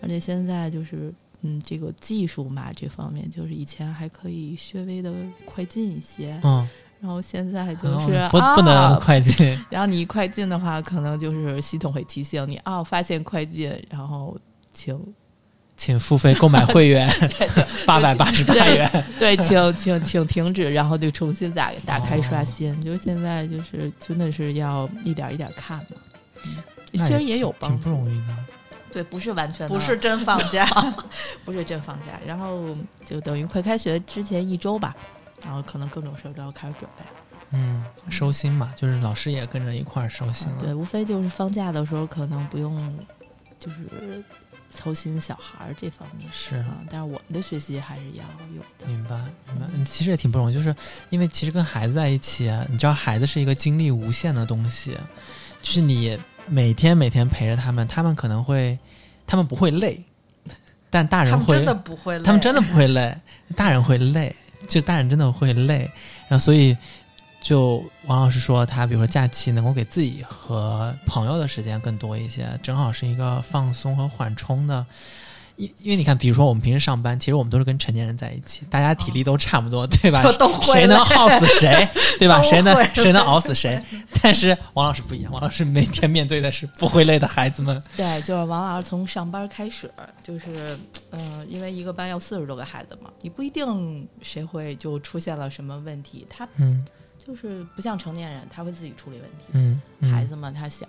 [0.00, 1.12] 而且现在就是。
[1.46, 5.12] 嗯，这个技术嘛，这方面就是以前还可以稍微的
[5.44, 6.66] 快进一些，嗯，
[7.00, 14.36] 然后现在就哦是、不不能啊快进， 然后你一快进的话，可能就是系统会提醒你哦，发现快进，然后
[14.70, 14.98] 请
[15.76, 17.10] 请付费购买会员
[17.84, 19.04] 八百八十八元。
[19.18, 22.80] 对，请请请停止，然后就重新打打开刷哦新。
[22.80, 25.96] 就是现在就是真的是要一点一点看嘛，
[26.92, 27.84] 嗯其实也有帮助。
[27.84, 28.36] 不容易的。
[28.92, 30.64] 对，不是完全不是真放假。
[31.44, 32.64] 不是真放假，然后
[33.04, 34.94] 就等于快开学之前一周吧，
[35.44, 37.04] 然后可能各种事儿都要开始准备。
[37.50, 40.58] 嗯，收心嘛，就是老师也跟着一块儿收心了。
[40.58, 42.98] 对，无非就是放假的时候可能不用，
[43.60, 44.24] 就是
[44.70, 48.24] 操心小孩儿这方面是啊，但是我们的学习还是要
[48.56, 48.86] 有的。
[48.86, 49.66] 明白，明白。
[49.72, 50.74] 嗯其实也挺不容易，就是
[51.10, 54.98] 因为其实跟孩子在一起，啊你知道孩子是一个精力无限的东西，
[55.62, 58.76] 就是你每天每天陪着他们，他们可能会，
[59.26, 60.02] 他们不会累，
[60.90, 63.16] 但大人会，们真的不会累，他们真的不会累，
[63.54, 64.34] 大人会累，
[64.68, 65.90] 就大人真的会累，
[66.28, 66.76] 然后所以。
[67.44, 74.86] 就王老师说，他比如说假期能够给自己和朋友的时间更多一些，正好是一个放松和缓冲的。
[75.56, 80.22] 因因为你看，比如说我们平时上班，其实我们都是跟成年人在一起，大家体力都差不多，对吧？
[80.62, 81.88] 谁能耗死谁，
[82.18, 82.42] 对吧？
[82.42, 83.80] 谁能谁能熬死谁？
[84.22, 87.80] 但是王老师不一样，王老师每天面对的是不会累的孩子们。
[87.96, 89.90] 对，就是王老师从上班开始，
[90.22, 90.78] 就是，
[91.10, 96.84] 呃，因为一个班要四十多个孩子嘛，你不一定谁会就出现了什么问题，他嗯
[97.24, 99.46] 就是不像成年人，他会自己处理问题。
[99.52, 100.86] 嗯，嗯孩子嘛，他小，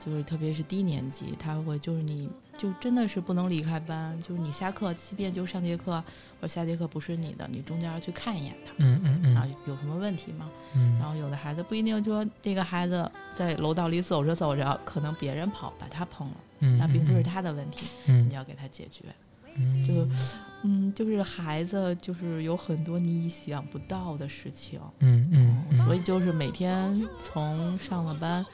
[0.00, 6.02] 就是特别是低年级，他会就是你就真的是不能离开班，就是你下课，即便就上节课
[6.40, 8.72] 或者下节课不是你的，你中间要去看一眼他。
[8.78, 10.50] 嗯嗯嗯啊嗯，有什么问题吗？
[10.74, 19.04] 嗯然后有的孩子不一定说这个孩子在楼道里走着走着，可能别人跑把他碰了，嗯，那并不是嗯，他的问题，嗯你要给他解决。
[19.56, 20.08] 嗯，就
[20.62, 28.46] 嗯，就是孩子就是有很多你意想不到的事情，嗯嗯嗯，所以就是每天从上了班，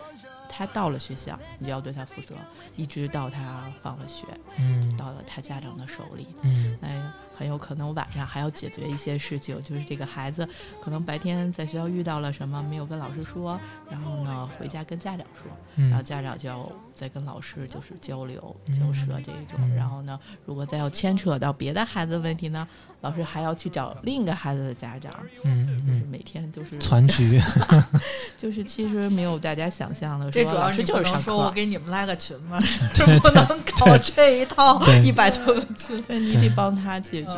[0.57, 2.35] 他到了学校，你就要对他负责，
[2.77, 4.25] 一直到他放了学，
[4.57, 4.97] 嗯。
[4.97, 6.27] 到了他家长的手里。
[6.41, 6.79] 嗯。
[6.81, 7.03] 哎，
[7.37, 10.49] 很有可能晚上还要解决一些事情，就是这个孩子
[10.81, 19.57] 可能白天在学校遇到了什么没有跟老师说，然后呢回家跟家长说，然后嗯家长就要再跟老师就是交流、嗯交涉这一种。
[19.59, 22.67] 嗯然后呢，如果再要牵扯到别的孩子的问题呢，
[23.03, 25.13] 老师还要去找另一个孩子的家长，
[25.45, 27.41] 嗯嗯，每天就是团局
[28.39, 31.21] 就是其实没有大家想象的，这主要老师你不能就是上课。
[31.21, 32.59] 说我给你们拉个群嘛？
[32.95, 33.47] 这不能
[33.79, 36.01] 搞这一套一百多个群。
[36.03, 37.31] 对你得帮他解决，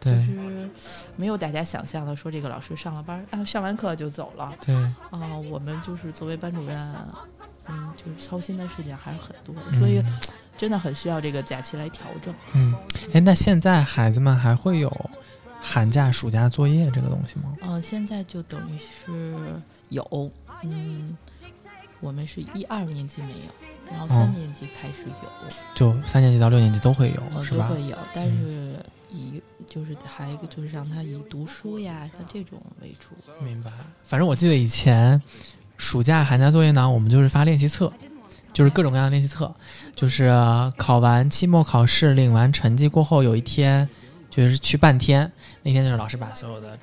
[0.00, 0.70] 就对是
[1.16, 4.74] 没有大家想象的说这个老师上了班啊，上完课就走了对，
[5.10, 5.36] 啊。
[5.50, 6.76] 我们就是作为班主任，
[7.68, 10.02] 嗯，就是操心的事情还是很多的，所以
[10.56, 12.34] 真的很需要这个假期来调整。
[12.54, 12.74] 嗯，
[13.12, 15.10] 哎，那现在孩子们还会有
[15.60, 17.56] 寒假、暑假作业这个东西吗？
[17.60, 20.30] 呃，现在就等于是有，
[20.62, 21.16] 嗯，
[22.00, 27.68] 我们是一二年级没有，然后哦三年级开始有，就三年级到六年级都会有，呃，是吧？
[27.68, 28.76] 都会有，但是
[29.10, 33.08] 以就是还有一个就是让他以读书呀，像这种为主。
[33.44, 33.72] 明白。
[34.04, 35.20] 反正我记得以前
[35.76, 37.92] 暑假、寒假作业呢，我们就是发练习册，
[38.52, 39.54] 就是各种各样的练习册，
[39.94, 40.30] 就是
[40.76, 43.88] 考完期末考试、领完成绩过后，有一天
[44.30, 45.30] 就是去半天，
[45.62, 46.76] 那天就是老师把所有的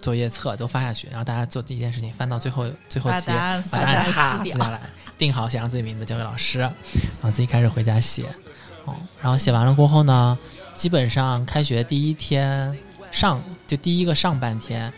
[0.00, 3.70] 作业册都发下去，然后大家做第一件事情，翻到最后最后几页，把答案撕
[4.50, 4.80] 下来，
[5.16, 6.74] 定好写上自己名字交给老师，然
[7.22, 8.24] 后自己开始回家写。
[8.84, 10.36] 哦，然后写完了过后呢，
[10.74, 12.76] 基本上开学第一天
[13.12, 14.92] 上就第一个上半天，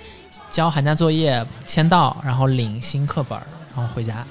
[0.50, 4.24] 交寒假作业、签到，然后领新课本儿，然后回家。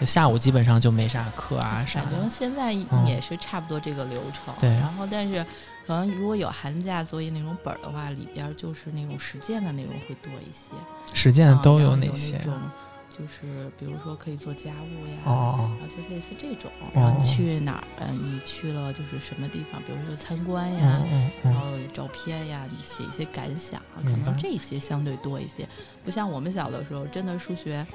[0.00, 2.10] 就下午基本上就没啥课啊啥反。
[2.10, 4.54] 正现在嗯也是差不多这个流程。
[4.58, 5.44] 对然后但是
[5.86, 10.72] 可能如果有寒假作业那种本儿的话，里边儿就是那种实践的内容会多一些。
[11.12, 12.72] 实践啊都有哪些那？
[13.20, 16.70] 种就是比如说可以做家务呀，然后就类似这种。
[16.80, 17.84] 哦然后你去哪儿？
[18.00, 19.80] 嗯，你去了就是什么地方？
[19.82, 21.00] 比如说参观呀。
[21.02, 25.68] 嗯嗯嗯然后照片呀，你写一些感想啊，可能这些相对多一些，
[26.04, 27.86] 不像我们小的时候，真的数学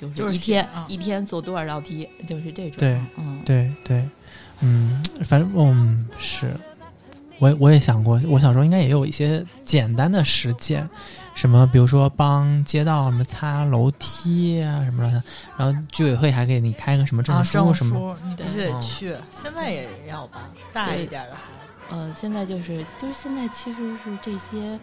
[0.00, 2.78] 就就是一天、一天做多少道题，就是这种。
[2.78, 4.08] 对嗯，对对，
[4.60, 6.52] 嗯，反正嗯是，
[7.38, 10.88] 我也我也想过，我小时候应该也有一些简单的实践，
[11.38, 15.22] 什么比如说帮街道什么擦楼梯啊什么的，
[15.56, 21.94] 然后居委会还给你开个什么证啊，书什么，书你必须得去，现在也要吧，大一点的孩子。
[21.94, 24.76] 呃，现在就是就是现在其实是这些。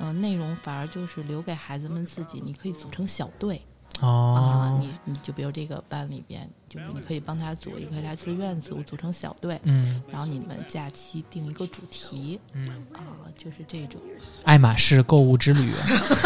[0.00, 3.60] 呃，内容反而就是留给孩子们自己，你可以组成小队、
[3.98, 13.00] 啊，哦，你你就比如这个班里边，就是你可以帮他组一个他自愿组，组成小队，嗯然后你们假期定一个主题嗯，啊，
[13.36, 14.00] 就是这种。
[14.44, 15.72] 爱马仕购物之旅，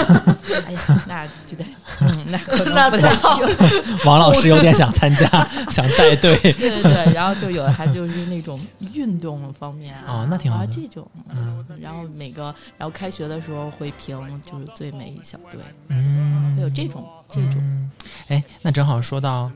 [0.67, 1.65] 哎呀，那就得，
[2.01, 3.57] 嗯，那可不太好行。
[4.05, 5.27] 王老师有点想参加，
[5.71, 8.61] 想带队，对对对，然后就有的还就是那种
[8.95, 17.91] 运动方面啊，哦那挺好这种，嗯然后每个，然后开学的时候会评就是最美小队，嗯，会有这种这种，嗯，
[18.29, 19.51] 哎，那正好说到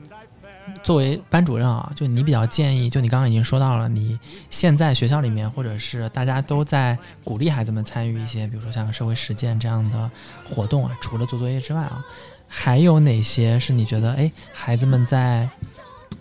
[0.83, 4.17] 作为班主任啊，就你比较建议，就你刚刚已经说到了，你
[4.49, 10.09] 现在学校里面或者是大家都在鼓励孩子们参与一些，比如说像社会实践这样的
[10.49, 12.03] 活动啊，除了做作业之外啊，
[12.47, 15.49] 还有哪些是你觉得哎，孩子们在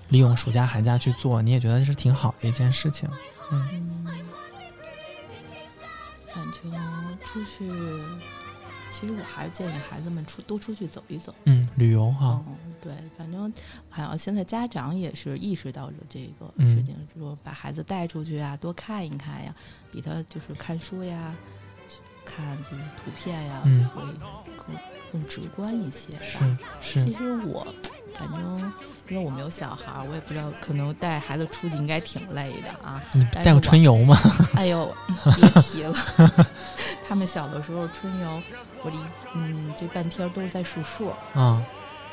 [0.09, 3.09] 利用暑假寒假去做，你也觉得是挺好的一件事情？
[3.53, 4.07] 嗯，
[6.33, 6.73] 反正
[7.25, 7.69] 出去，
[8.93, 11.35] 其实我还是建议孩子们出多出去走一走。
[11.45, 13.53] 嗯，旅游哈，嗯，对，反正
[13.91, 19.53] 好像现在家长也是意识到了这个嗯事情，说把孩子带出去啊，多看一看呀，
[19.91, 21.35] 比他就是看书呀、
[22.25, 24.03] 看就是图片呀，嗯会
[24.57, 24.77] 更
[25.13, 26.59] 更直观一些吧。
[26.81, 27.67] 是是，其实我
[28.15, 28.73] 反正
[29.09, 33.03] 因为我没有小孩儿，我也不知道，可能带孩子出去应该挺累的啊。
[33.13, 34.17] 你带过春游吗？
[34.55, 34.95] 哎呦，
[35.35, 35.95] 别提了，
[37.09, 38.43] 他们小的时候春游，
[38.85, 39.01] 我这一
[39.35, 41.11] 嗯这半天都是在数数。
[41.35, 41.63] 啊，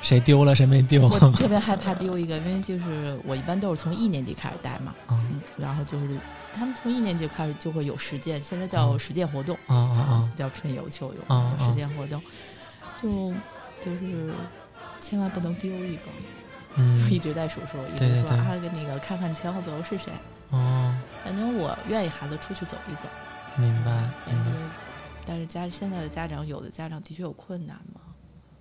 [0.04, 1.08] 谁丢了谁没丢？
[1.08, 6.20] 我特别害怕丢一个，因为就是我一般都是从一年级开始带嘛，啊嗯，然后就是
[6.54, 10.32] 他们从一年级开始就会有实践，现在叫嗯实践活动，啊啊啊！
[10.36, 12.22] 叫春游、秋游，实践活动，
[13.02, 13.34] 就
[13.82, 14.34] 就是
[15.00, 16.04] 千万不能丢一个，
[16.94, 20.12] 就一嗯，直在数数，一直说啊，那个看看前后左右是谁，
[20.50, 23.08] 哦，反正我愿意孩子出去走一走，
[23.56, 23.92] 明白
[24.28, 24.52] 明白。
[24.52, 24.60] 但是
[25.26, 28.02] 但是家现在的家长有的家长的确有困难嘛，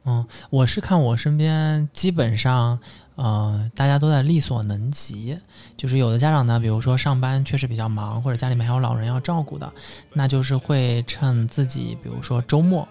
[0.05, 2.79] 嗯，我是看我身边基本上，
[3.15, 5.39] 呃，大家都在力所能及。
[5.77, 9.73] 就是有的家长呢，比如说上班确实比较忙，或者家里面还有老人要照顾的，
[10.13, 12.87] 那就是会趁自己，比如说周末，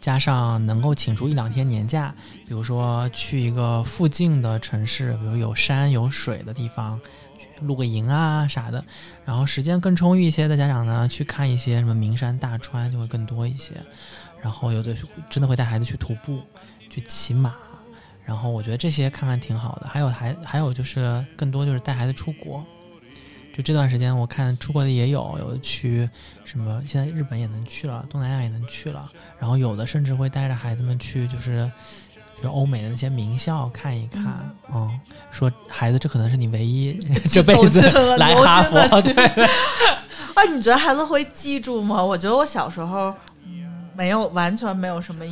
[0.00, 2.14] 加上能够请出一两天年假，
[2.46, 7.00] 比如说去一个附近的城市，比如有山有水的地方，
[7.38, 8.84] 去露个营啊啥的。
[9.24, 13.72] 然后时间更充裕一些的家长呢，去看一些什么名山大川就会更多一些。
[14.44, 14.94] 然后有的
[15.30, 16.42] 真的会带孩子去徒步，
[16.90, 17.54] 去骑马，
[18.26, 19.88] 然后我觉得这些看看挺好的。
[19.88, 22.62] 还有还还有就是更多就是带孩子出国，
[23.54, 26.06] 就这段时间我看出国的也有，有的去
[26.44, 31.72] 什么现在日本也能去了，东南亚也能去了，然后有的甚至会带着孩子们去就是。
[32.42, 34.22] 就欧美的那些名校看一看，
[34.70, 36.92] 嗯，说孩子，这可能是你唯一
[37.32, 37.80] 这辈子
[38.18, 39.14] 来哈佛，对，
[40.34, 42.04] 啊，你觉得孩子会记住吗？
[42.04, 43.14] 我觉得我小时候，嗯，
[43.96, 45.24] 没有完全没有什么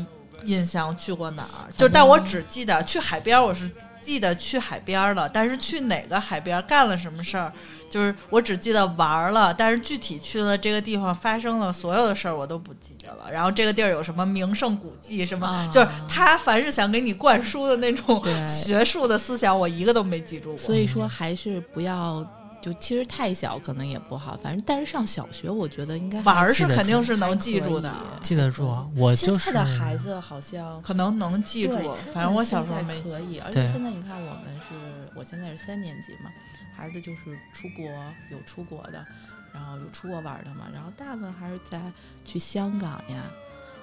[0.44, 3.70] 印象去过哪儿，就但我只记得去海边儿，我是
[4.00, 7.52] 记得去海边儿了，但是去哪个海边儿干了什么事儿，
[7.88, 13.30] 就是我只记得玩儿了，但是具体去了这个地方发生了所有的事儿我都不记得了。
[13.30, 20.58] 然后这个地儿有什么名胜古迹什么，啊就是他凡是想给你灌输的那种学术的思想，我一个都没记住过。
[20.58, 22.26] 所以说还是不要。
[22.62, 27.92] 就其实太小可能也不好，反正但是上小学，我觉得应该玩儿是肯定是能记住的。
[28.22, 28.88] 记得住啊。
[28.96, 36.30] 我就是现在的孩子好像可能能记住，反正我小时候没可以，而且现在你看，我们是我现在是三年级嘛，
[36.74, 37.84] 孩子就是出国
[38.30, 39.04] 有出国的，
[39.52, 41.82] 然后有出国玩的嘛，然后大部分还是在
[42.24, 43.24] 去香港呀，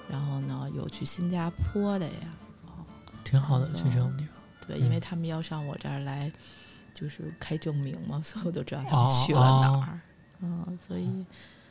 [0.08, 2.12] 然后呢有去新加坡的呀，
[3.22, 4.34] 挺好的，去这种地方。
[4.66, 6.32] 对，嗯因为他们要上我这儿来，
[7.00, 9.84] 就是开证明嘛， 所以我都知道他哦们去了哪哦。
[9.86, 10.00] 儿，
[10.42, 11.08] 嗯，所以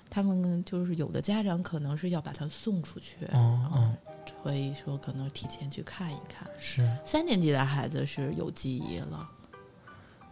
[0.10, 3.72] 他们就是有的家长可能是要把他送出去，嗯哦。
[3.76, 3.98] 嗯，
[4.44, 6.48] 所以说可能提前去看一看。
[6.60, 9.30] 是，三年级的孩子是有记忆了，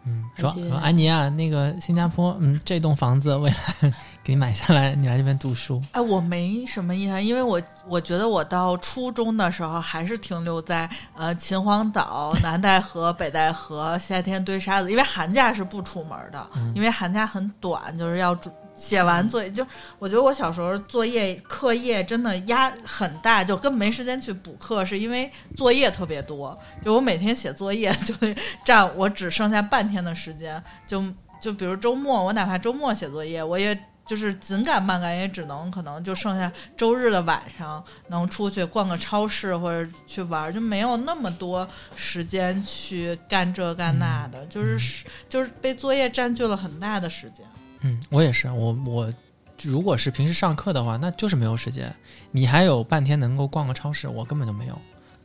[0.08, 3.92] 嗯，说说安妮啊，那个新加坡，嗯，这栋房子未来
[4.24, 5.82] 给你买下来，你来这边读书。
[5.92, 19.52] 哎，我没什么印象，因为我我觉得我到初中的时候还是停留在呃秦皇岛、南戴河、 北戴河、夏天堆沙子，因为寒假是不出门的，嗯因为寒假很短，就是要主写完作业。
[19.52, 19.66] 就
[20.00, 26.58] 我觉得我小时候作业课业真的压很大，就根本没时间去补课，是因为作业特别多。
[26.82, 31.04] 就我每天写作业 就得占我只剩下半天的时间，就
[31.42, 33.78] 就比如周末，我哪怕周末写作业，我也。
[34.08, 47.46] 就是紧赶慢赶，也只能可能就剩下周日的晚上能出去逛个超市或者去玩儿，就没有那么多时间去干这干那的，就是就是被作业占据了很大的时间。
[47.82, 49.14] 嗯，我也是，我我
[49.62, 51.94] 如果是平时上课的话，那就是没有时间。
[52.32, 54.78] 你还有半天能够逛个超市，我根本就没有，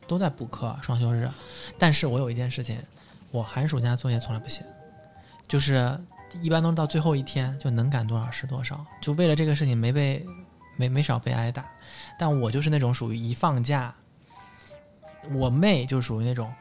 [0.07, 1.29] 都在补课，双休日。
[1.77, 2.77] 但是我有一件事情，
[3.31, 4.63] 我寒暑假作业从来不写，
[5.47, 5.99] 就是
[6.41, 10.25] 一般都是到最后一天就能赶多少是多少，就为了这个事情没被
[10.75, 11.65] 没没少被挨打。
[12.17, 13.93] 但我就是那种属于一放假，
[15.31, 16.53] 我妹就属于那种。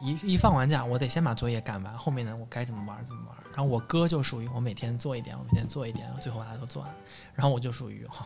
[0.00, 3.36] 一一放完假，我得先把作业赶完，后面呢我该怎么玩怎么玩。
[3.58, 6.94] 然后我哥就属于我每天做一点，我每天做一点，最后把它都做完。
[7.34, 8.24] 然后我就属于哈、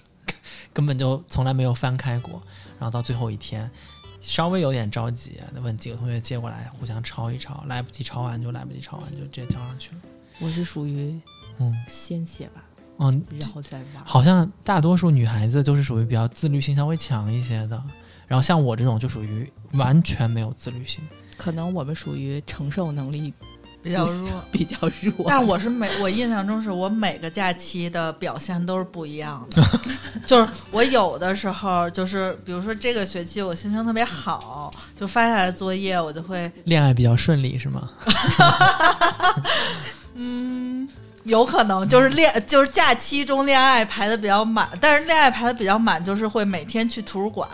[0.72, 2.40] 根本就从来没有翻开过。
[2.78, 3.70] 然后到最后一天，
[4.18, 9.98] 稍微有点着急，问几个同学借过来，互相抄一抄，来不及抄完就来不及抄完，就直接交上去了。
[10.40, 11.20] 我是属于
[11.58, 12.64] 嗯先写吧，
[13.00, 14.06] 嗯，然后再玩。
[14.06, 17.84] 好像大多数女孩子就是属于比较自律性稍微强一些的，
[18.26, 21.04] 然后像我这种就属于完全没有自律性。
[21.36, 23.34] 可能我们属于承受能力
[23.86, 24.44] 比较弱。
[24.50, 29.62] 比较弱，但我是每我印象中是我每个假期的表现都是不一样的，
[30.26, 37.88] 就是我有的时候就是比如说这个学期我心情特别好，就发下来作业我就会恋爱比较顺利是吗？
[40.14, 40.88] 嗯。
[41.24, 47.48] 有可能就是恋，就是假期中恋爱排的比较满，但是恋爱排的比较满，就是会每天去图书馆，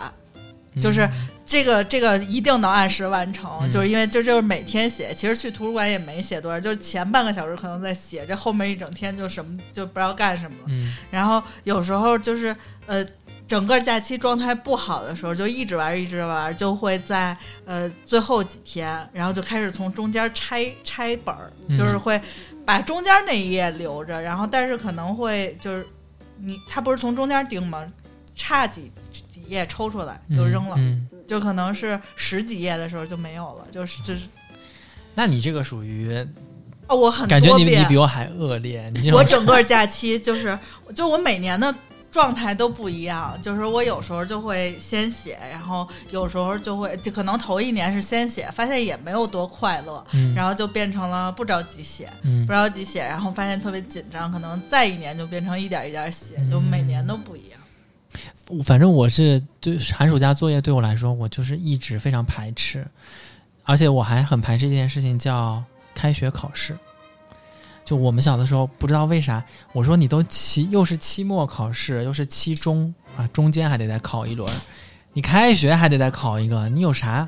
[0.79, 1.11] 就是嗯
[1.53, 10.65] 这个这个一定能按时完成，嗯就是因为就就是每天写，其实去图书馆也没写多少，就是前半个小时可能在写，这后面一整天就什么就不知道干什么了。
[10.69, 12.55] 嗯然后有时候就是
[12.87, 13.05] 呃，
[13.47, 22.19] 整个假期状态不好的时候，就一直玩一直玩，就会在呃最后几天，然后就开始从中间拆拆本儿，嗯就是会
[22.65, 25.85] 把中间那一页留着，然后但是可能会就是
[26.39, 27.85] 你他不是从中间钉吗？
[28.35, 29.22] 差几几
[29.53, 34.21] 页抽出来就扔了，嗯，就可能是十几页的时候就没有了，就是就是
[35.15, 36.13] 那你这个属于
[36.87, 40.57] 哦，我很感觉你你比我还恶劣，你我整个假期就是，
[40.93, 41.73] 就我每年的
[42.11, 57.59] 状态都不一样，就是我有时候就会先写，然后有时候就会，就可能头一年是先写，发现也没有多快乐，嗯然后就变成了不着急写，嗯不着急写，然后发现特别紧张，可能再一年就变成一点一点写，就每年都不一样。
[58.61, 62.85] 反正我是对寒暑假作业对我来说，我就是一直非常排斥，
[63.63, 65.63] 而且我还很排斥一件事情，叫
[65.95, 66.77] 开学考试。
[67.85, 69.43] 就我们小的时候，不知道为啥，
[69.73, 74.49] 我说你都期又是期末考试，又是期中啊，中间还得再考一轮，
[75.13, 77.27] 你开学还得再考一个，你有啥？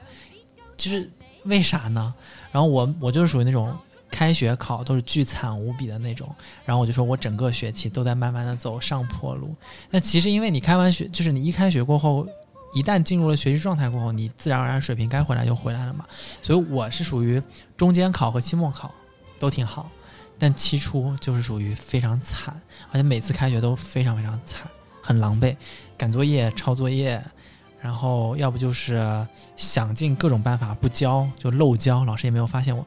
[0.77, 1.11] 就是
[1.43, 2.13] 为啥呢？
[2.51, 3.77] 然后我我就是属于那种
[4.15, 9.53] 开学考都是巨惨无比的那种，然后我就说我整个学期都在慢慢的走上坡路。
[9.89, 12.25] 那其实因为你开完学，就是你一开学过后，
[12.73, 16.05] 一旦进入了学习状态过后，你自然而然水平该回来就回来了嘛。
[16.41, 17.41] 所以我是属于
[17.75, 18.89] 中间考和期末考
[19.37, 19.91] 都挺好，
[20.39, 22.59] 但期初就是属于非常惨，
[22.91, 24.65] 而且每次开学都非常非常惨，
[25.01, 25.57] 很狼狈，
[25.97, 27.21] 赶作业、抄作业。
[27.81, 32.83] 然后要不就是想尽各种办法不交，就漏交，老师也没有发现我。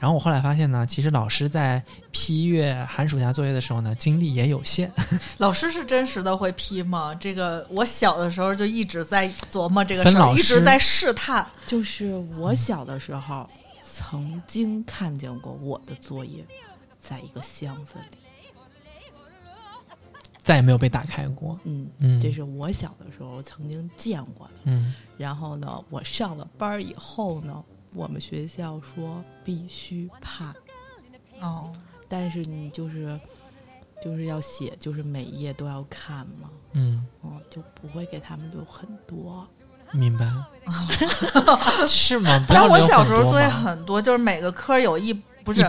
[0.00, 1.80] 然后我后来发现呢，其实老师在
[2.10, 4.90] 批阅寒暑假作业的时候呢，精力也有限。
[5.36, 7.14] 老师是真实的会批吗？
[7.14, 11.46] 这个我小的时候就一直在琢磨这个事儿，一分老师直在试探。
[11.66, 13.46] 就是我小的时候
[13.82, 16.42] 曾经看见过我的作业
[16.98, 18.18] 在一个箱子里，
[20.42, 21.60] 再也没有被打开过。
[21.64, 24.54] 嗯，嗯这是我小的时候曾经见过的。
[24.64, 27.62] 嗯然后呢，我上了班儿以后呢，
[27.94, 30.54] 我们学校说必须怕，
[31.40, 31.72] 哦，
[32.08, 33.18] 但是你就是
[34.00, 39.44] 就是要写，就是每一页都要看嘛，嗯，嗯，就不会给他们留很多。
[39.90, 40.24] 明白。
[41.88, 42.44] 是吗？
[42.48, 45.68] 但我小时候作业很多就是每个科有一不是，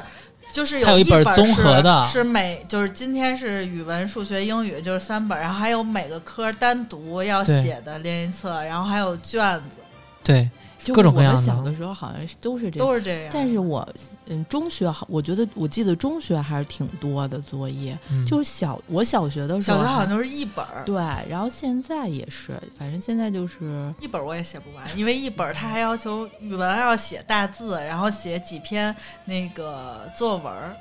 [0.53, 2.05] 就是有一本本综合的。
[2.05, 9.77] 是每就是今天是语文、数学、英语，就是三本，然后还有每个科单独要写的练习册，然后还有卷子，
[10.23, 10.47] 对，
[10.84, 13.32] 就各种各我样的们小的时候好像是都是这样，都是这样。
[13.34, 13.88] 但是我
[14.27, 20.95] 嗯，中学好，我觉得我记得中学还是挺多的作业，嗯就是小我小学的时候，小学好像都是一本儿，对，
[21.29, 30.75] 然后现在也是，反正现在就是一本儿我也写不完，因为一本儿它还要求语文要写大字，然后写几篇那个作文儿，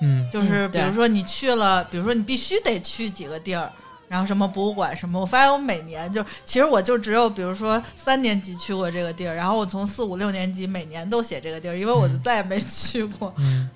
[0.00, 3.70] 嗯就是比如说你去了，比如说你必须得去几个地儿，
[4.08, 13.32] 然后什么博物馆什么，我发现我每年就其实我就只有比如说三年级去过这个地儿，然后我从四五六年级每年都写这个地儿，因为我就嗯再也没去过。
[13.36, 13.68] 嗯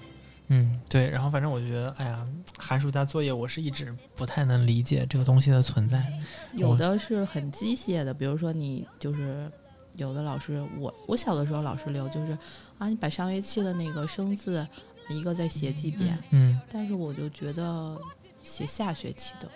[0.49, 1.09] 嗯，对。
[1.09, 2.27] 然后反正我就觉得，哎呀，
[2.59, 6.05] 寒暑假作业我是一直不太能理解这个东西的存在。
[6.53, 9.51] 有的是很机械的，比如说你就是
[9.95, 12.37] 有的老师，我我小的时候老师留就是
[12.79, 14.67] 啊，你把上学期的那个生字
[15.09, 17.97] 一个再写几遍，嗯但是我就觉得
[18.43, 19.49] 写下学期的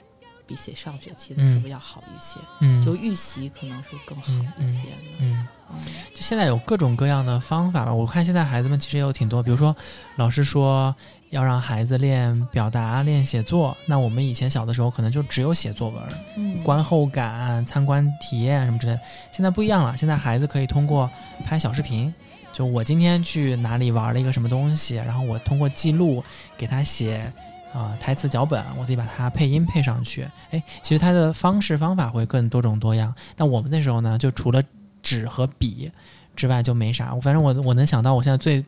[0.46, 2.38] 比写上学期的嗯是不是要好一些？
[2.60, 5.16] 嗯，就预习可能是更好一些呢。
[5.18, 5.48] 嗯。
[5.68, 5.78] 嗯
[6.14, 9.74] 就现在有各种各样的方法吧，我看现在孩子们其实也有挺多，比如说
[10.14, 10.94] 老师说
[11.30, 16.00] 要让孩子练表达、练写作，那我们以前小的时候可能就只有写作文、
[16.36, 19.00] 嗯，观后感、参观体验什么之类的，
[19.32, 21.10] 现在不一样了，现在孩子可以通过
[21.44, 22.14] 拍小视频。
[22.52, 26.22] 就我今天去哪里玩了一个什么东西，然后我通过记录
[26.56, 27.30] 给他写
[27.76, 30.26] 啊、台词脚本，我自己把它配音配上去。
[30.50, 33.14] 哎，其实它的方式方法会更多种多样。
[33.34, 34.62] 但我们那时候呢，就除了
[35.02, 35.92] 纸和笔
[36.34, 37.14] 之外就没啥。
[37.20, 38.64] 反正我我能想到，我现在最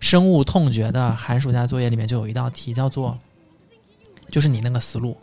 [0.00, 3.16] 深恶痛绝的寒暑假作业里面就有一道题叫做，
[4.30, 5.16] 就是你那个思路，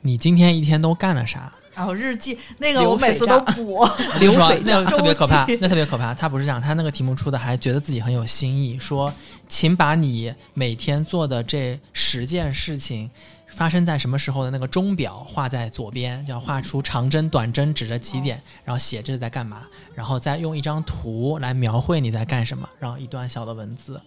[0.00, 1.52] 你今天一天都干了啥？
[1.76, 3.86] 然后日记那个我每次都补，
[4.18, 6.14] 流水那个特别可怕，那特别可怕。
[6.14, 9.12] 他不是这样，他那个题目出的还觉得自己很有新意，说，
[9.46, 13.10] 请把你每天做的这十件事情
[13.48, 19.64] 发生在什么时候的那个钟表画在左边，要画出长针、短针指着几点，然后写这是在干嘛，
[19.94, 24.00] 然后再用一张图来描绘你在干什么，然后一段小的文字。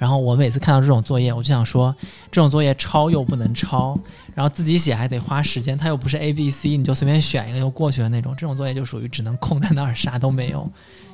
[0.00, 1.94] 然后我每次看到这种作业，我就想说，
[2.32, 3.94] 这种作业抄又不能抄，
[4.34, 8.34] 然后自己写还得花时间，它又不是 A B C，你就随便选一个就过去了那种。
[8.34, 10.66] 这种作业就属于只能空在那儿，啥都没有，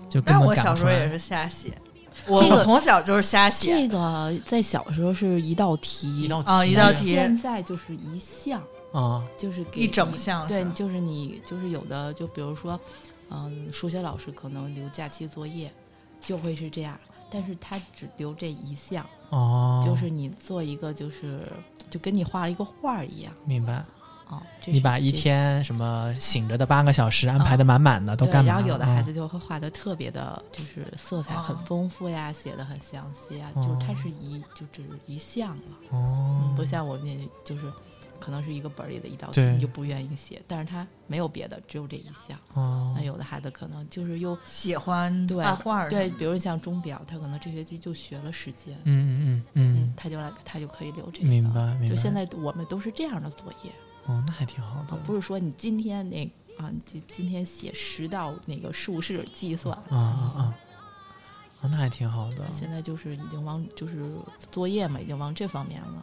[0.08, 0.90] 就根但本我小时候。
[0.92, 1.72] 也是瞎写，
[2.28, 3.72] 我从小就是瞎写。
[3.72, 7.12] 这个在小时候是一道题，一道啊题一道题。
[7.12, 8.62] 现在就是一项，
[8.92, 12.78] 啊，就是给一整项，对就是你就是有的，就比如说，
[13.30, 15.68] 嗯，数学老师可能留假期作业，
[16.24, 16.96] 就会是这样，
[17.30, 21.50] 但是他只留这一项，哦，就是你做一个就是
[21.90, 23.84] 就跟你画了一个画儿一样明白。
[24.28, 24.42] 哦。
[24.60, 28.54] 这你把一天什么醒着的八个小时安排的满满的，都，干嘛了？
[28.54, 35.62] 然后有的孩嗯子就会画的特别的，就是色彩很哦丰富呀，写的很详细啊，就是它是一就只是一项了。
[35.90, 37.72] 哦嗯，，不像我们那就是
[38.16, 42.38] 可能是一个本儿里的一道题，你就不愿意写，但是他没有别的，只有这一项。
[42.54, 51.28] 哦那，有的孩子可能就是又喜欢画画儿对，比如像钟表，他可能这学期就学了时间，嗯嗯嗯嗯，他就来他就可以留这个。
[51.28, 51.88] 明白明白。
[51.88, 53.70] 就现在我们都是这样的作业，
[54.06, 54.98] 哦，那还挺好的啊，。
[55.06, 56.24] 不是说你今天那
[56.58, 59.76] 啊，你就今天写十道那个竖式计算。
[59.90, 60.58] 啊啊啊！
[61.62, 62.44] 哦，那还挺好的。
[62.52, 64.10] 现在就是已经往就是
[64.50, 66.02] 作业嘛，已经往这方面了。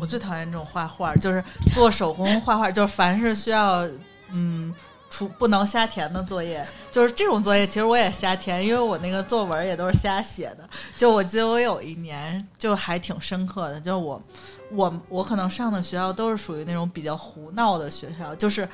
[0.00, 1.42] 我最讨厌这种画画，就是
[1.74, 3.88] 做手工画画，就是凡是需要
[4.30, 4.74] 嗯。
[5.08, 10.68] 出不能瞎填的作业，就是这种作业，其实我也瞎填，因为我那个作文也都是瞎写的。
[10.98, 14.20] 就我记得我有一年就还挺深刻的，就我
[14.72, 18.68] 我我可能上的学校都是属于那种比较胡闹的学校，就是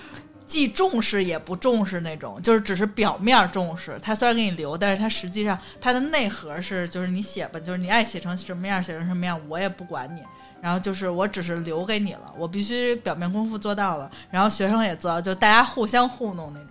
[0.46, 3.98] 既重视也不重视那种，就是只是表面重视。
[4.02, 10.22] 他虽然给你留，但是他实际上它的内核是就是你写吧，就是你爱写成什么样写成什么样，我也不管你。
[10.62, 16.68] 然后就是我只是留给你了，我必须表面功夫做到了，然后学生也做到，就大家互相糊弄那种。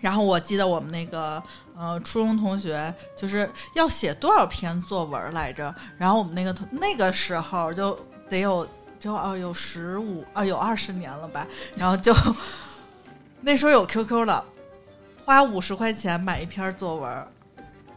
[0.00, 1.40] 然后我记得我们那个
[1.78, 5.72] 呃初中同学就是要写多少篇作文来着？
[5.96, 7.96] 然后我们那个同那个时候就
[8.28, 8.68] 得有
[8.98, 11.46] 就哦有十五啊有二十年了吧，
[11.76, 12.12] 然后就
[13.40, 14.44] 那时候有 QQ 了，
[15.24, 17.26] 花五十块钱买一篇作文，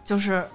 [0.06, 0.48] 就是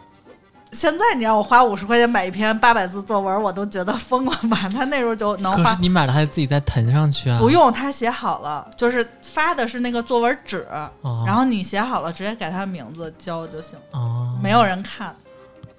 [0.72, 4.70] 现在你让我花五十块钱买一篇八百字作文，我都觉得疯了吧？
[4.74, 7.38] 他 那时候就能花可是你买了还得自己再腾上去啊？
[7.38, 10.66] 不用他写好了，就是发的是那个作文纸，
[11.02, 15.14] 哦，然后你写好了直接改他名字交就行，哦，没有人看。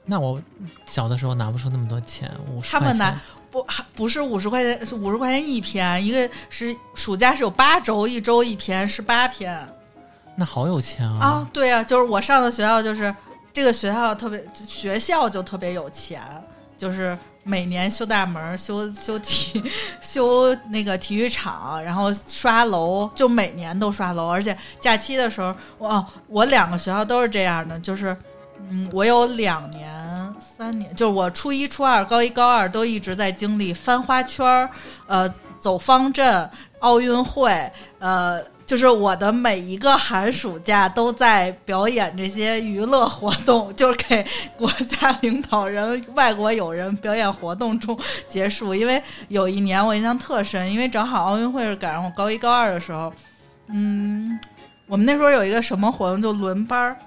[0.05, 0.39] 那我
[0.85, 3.15] 小的时候拿不出那么多钱，五十他们拿
[3.49, 9.57] 不还不是五十块钱，是五十块钱一篇，一个是暑假是有八周，一周一篇，十八篇
[10.35, 11.19] 那好有钱啊！
[11.19, 11.49] 啊。
[11.53, 13.15] 对啊，就是我上的学校，就是
[13.53, 16.21] 这个学校特别学校就特别有钱，
[16.77, 19.63] 就是每年修大门、修修体、
[20.01, 28.17] 修那个体育场，然后刷楼，就每年都刷楼，而且假期的时候，我哦我两个学校都是这样的，就是
[28.69, 29.93] 嗯，我有两年。
[30.57, 34.69] 三年，就是我初一、初二、高一、高二都一直在经历翻花圈儿，
[35.05, 36.49] 呃，走方阵、
[36.79, 38.41] 奥运会，呃，
[38.73, 44.25] 就是我的每一个寒暑假都在表演这些娱乐活动， 就是给
[44.57, 47.95] 国家领导人、外国友人表演活动中
[48.27, 48.73] 结束。
[48.73, 53.13] 因为有一年我印象特深，因为正好奥运会是赶上我高一、高二的时候，
[53.67, 54.39] 嗯，
[54.87, 56.97] 我们那时候有一个什么活动，就轮班儿。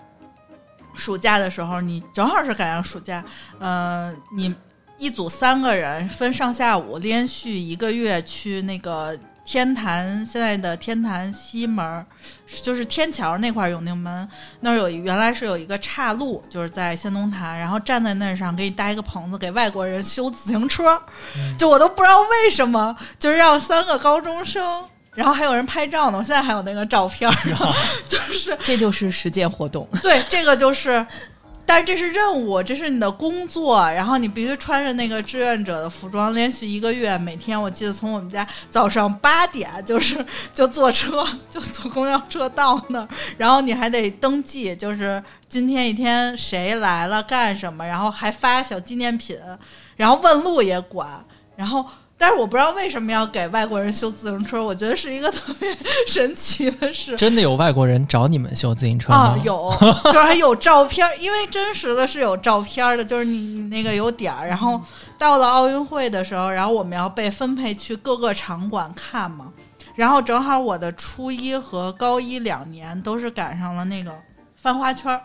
[0.95, 3.25] 暑假的时候，你正好是赶上暑假，
[3.59, 4.55] 呃，你
[4.99, 12.05] 一组三个人分上下午，连续一个月去那个天坛，现在的天坛西门儿，
[12.63, 14.29] 就是天桥那块儿永定门
[14.61, 21.01] 那儿有原来是有一个岔路，就是在先东坛，然后站在那上给你搭一个棚子，给外国人修自行车，
[21.57, 24.85] 就我都不知道为什么，就是让三个高中生。
[25.15, 27.31] 然后还有人拍照呢，我现在还有那个照片
[28.07, 29.89] 就是这就是实践活动。
[30.03, 31.07] 对，这个就是，
[31.67, 49.37] 但是这是任务，这是你的工作，然后你必须穿着那个志愿者的服装，连续一个月，每天我记得从我们家早上八点就是 就坐车 就坐公交车到那儿，然后你还得登记，就是今天一天谁来了干什么，然后还发小纪念品，
[49.97, 51.25] 然后问路也管，
[51.57, 51.85] 然后。
[52.19, 57.15] 但是我不知道为什么要给外国人修自行车，我觉得是一个特别神奇的事。
[57.15, 59.17] 真的有外国人找你们修自行车吗？
[59.17, 59.71] 啊，有，
[60.05, 64.81] 就是还有照片儿，因为真实的是有照片儿的，就是你你那个有点儿，然后
[65.19, 69.53] 到了奥运会的时候，然后我们要被分配去各个场馆看嘛，
[69.95, 74.11] 然后正好我的初一和高一两年都是赶上了那个
[74.57, 75.21] 翻花圈儿。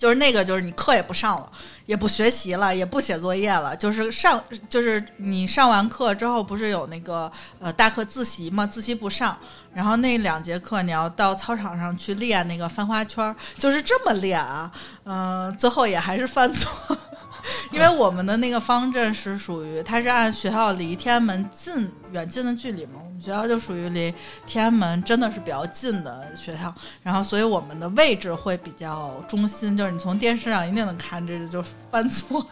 [0.00, 1.52] 就是那个，就是你课也不上了，
[1.84, 9.36] 也不学习了，也不写作业了，就是上，就是你上完课之后，不是有那个呃大课自习嘛，自习不上，
[9.74, 14.72] 然后那两节课你要到操场上去练那个翻花圈，就是这么练啊，
[15.04, 16.96] 嗯、最后也还是犯错。
[17.72, 24.12] 因为我们的那个方阵是属于，它是按学校离天安门近远近的距离嘛，我们学校就属于离
[24.46, 32.44] 天安门真的是比较近的学校，然后所以我们的位置会比较中心，就是你从电视上一定能看这就犯错，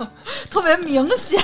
[0.51, 1.41] 特别明显。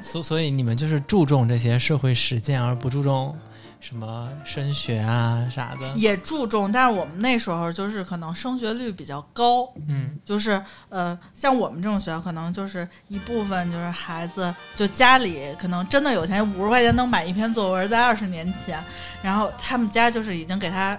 [0.00, 3.36] 所所以你们就是注重这些社会实践，而不注重
[3.82, 5.92] 什么升学啊啥的。
[5.96, 18.82] 也注重，但是我们那时候就是可能升学率比较高，嗯就是呃，像我们这种学校，可能就是一部分就是孩子，就家里可能真的有钱，五十块钱能买一篇作文，在二十年前，
[19.20, 20.96] 然后他们家就是已经给他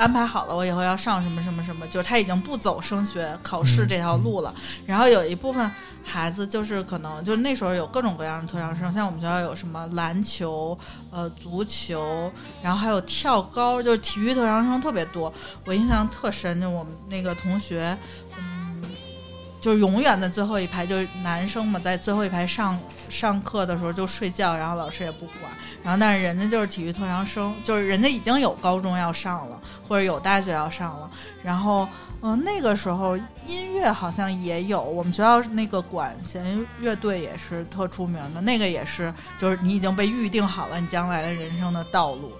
[0.00, 4.54] 安排好了，我以后要上什么什么什么，就是他已经不走升学考试这条路了。
[4.86, 5.70] 然后有一部分
[6.02, 10.76] 孩子就是可能就那时候有各种各样的特长生，像我们学校有什么篮球、
[11.10, 12.32] 呃足球，
[12.62, 15.30] 然后还有跳高，就是体育特长生特别多。
[15.66, 17.94] 我印象特深，就我们那个同学，
[18.38, 18.59] 嗯，
[19.60, 25.52] 就是永远在最后一排，就是男生嘛，在最后一排上上课的时候就睡觉，然后老师也不管，
[25.82, 31.10] 然后但是人家就是体育特长生，就是人家已经有高中要上了，或者有大学要上了，
[31.42, 31.86] 然后
[32.22, 42.36] 嗯、那个时候音乐好像也有，我们学校那个管弦乐队也是特出名的，那个也是就是你已经被预定好了你将来的人生的道路了。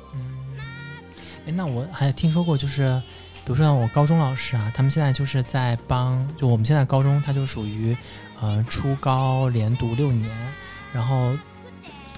[1.46, 3.02] 哎，那我还听说过，就是
[3.50, 7.96] 比如说像我高中老师啊，他们现在就是在帮，就我们现在高中，他就属于
[8.40, 10.30] 呃初高连读六年，
[10.92, 11.36] 然后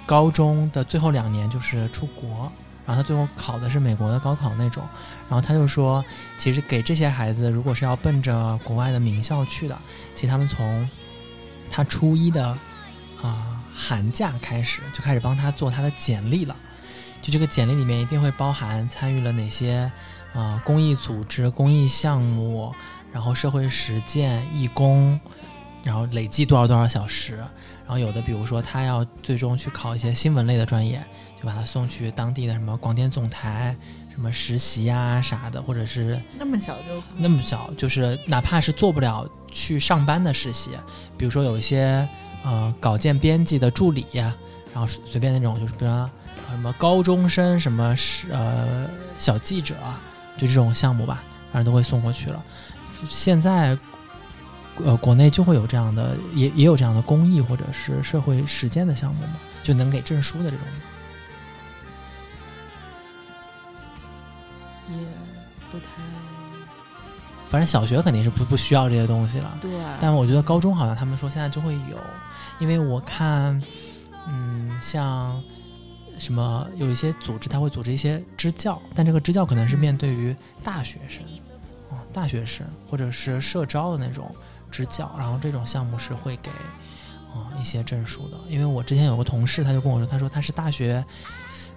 [0.04, 2.52] 高中的最后两年就是出国，
[2.84, 4.86] 然后他最后考的是美国的高考那种，
[5.26, 6.04] 然后他就说，
[6.36, 9.78] 其实给这些孩子，如果是要奔着国外的名校去的，
[10.14, 10.86] 其实他们从
[11.70, 12.54] 他初一的
[13.22, 16.54] 啊、寒假开始就开始帮他做他的简历了。
[17.22, 19.90] 就这个简历里面一定会包含参与了哪些
[20.34, 22.74] 呃公益组织、公益项目，
[23.12, 25.18] 然后社会实践、义工，
[25.82, 27.36] 然后累计多少多少小时。
[27.84, 31.04] 然后有的比如说他要最终去考一些新闻类的专业，
[31.38, 33.76] 就把他送去当地的什么广电总台、
[34.10, 40.70] 什么实习呀、啥的，或者是那么小就那么小，就是哪怕是做不了去上班的实习，
[41.18, 42.08] 比如说有一些
[42.44, 44.34] 呃稿件编辑的助理呀，
[44.72, 45.90] 然后随便那种就是比如
[46.50, 50.00] 什么高中生什么是呃小记者啊，
[50.36, 51.22] 就这种项目吧，
[51.52, 52.42] 反正都会送过去了。
[53.04, 53.76] 现在
[54.84, 60.66] 呃国内就会有这样的，也也有这样的公益或者是社会实践的项目嘛，就能给证书的这种。
[64.88, 64.96] 也
[65.70, 65.84] 不太
[67.48, 69.58] 反正小学肯定是不不需要这些东西了。
[69.60, 69.70] 对，
[70.00, 71.98] 但我觉得高中好像他们说现在就会有，
[72.58, 73.62] 因为我看，
[74.26, 75.42] 嗯，像
[76.22, 81.24] 什么有一些组织，他会组织一些支教，但这个支教可能是面对于大学生，
[81.90, 84.32] 啊，大学生或者是社招的那种
[84.70, 86.50] 支教，然后这种项目是会给
[87.34, 88.36] 啊、一些证书的。
[88.48, 91.04] 因为我之前有个同事，他就跟我说，他说他是大学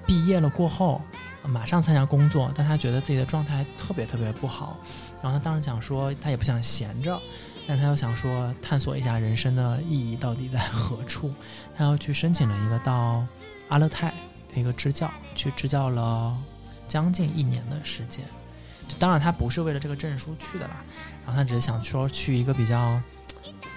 [0.06, 1.02] 毕业了过后。
[1.48, 4.76] 马上参加工作，但他觉得自己的状态特别特别不好，
[5.22, 7.22] 然后他当时想说， 他也不想闲着，
[7.68, 11.32] 但是他又想说探索一下人生的意义到底在何处，
[11.76, 13.24] 他要去申请了一个到
[13.70, 14.12] 阿勒泰
[14.60, 16.38] 一个支教，去支教了
[16.88, 18.24] 将近一年的时间。
[19.00, 20.84] 当然，他不是为了这个证书去的啦，
[21.26, 23.02] 然后他只是想说去一个比较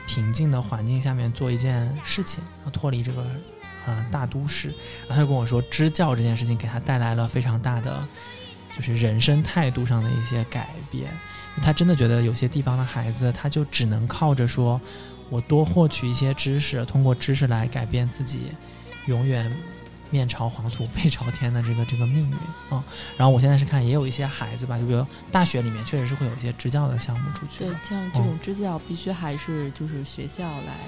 [0.06, 3.24] 平静的环境下面做一件事情，然后脱离这个
[3.86, 4.68] 呃大都市。
[5.08, 8.06] 然后他就跟我说，支教这件事情给他带来了非常大的
[8.76, 11.10] 就是人生态度上的一些改变。
[11.62, 14.78] 他真的觉得有些地方的孩子，他就只能靠着说，
[15.30, 18.52] 我多获取一些知识，通过知识来改变自己，
[19.06, 19.50] 永远
[20.10, 22.40] 面朝黄土背朝天的这个这个命运啊、
[22.72, 22.82] 嗯。
[23.16, 30.78] 然后我现在是看也有一些孩子吧，就比如大学里面确实是会有一些支教的项目出去对。，像这种支教必须还是就是学校来，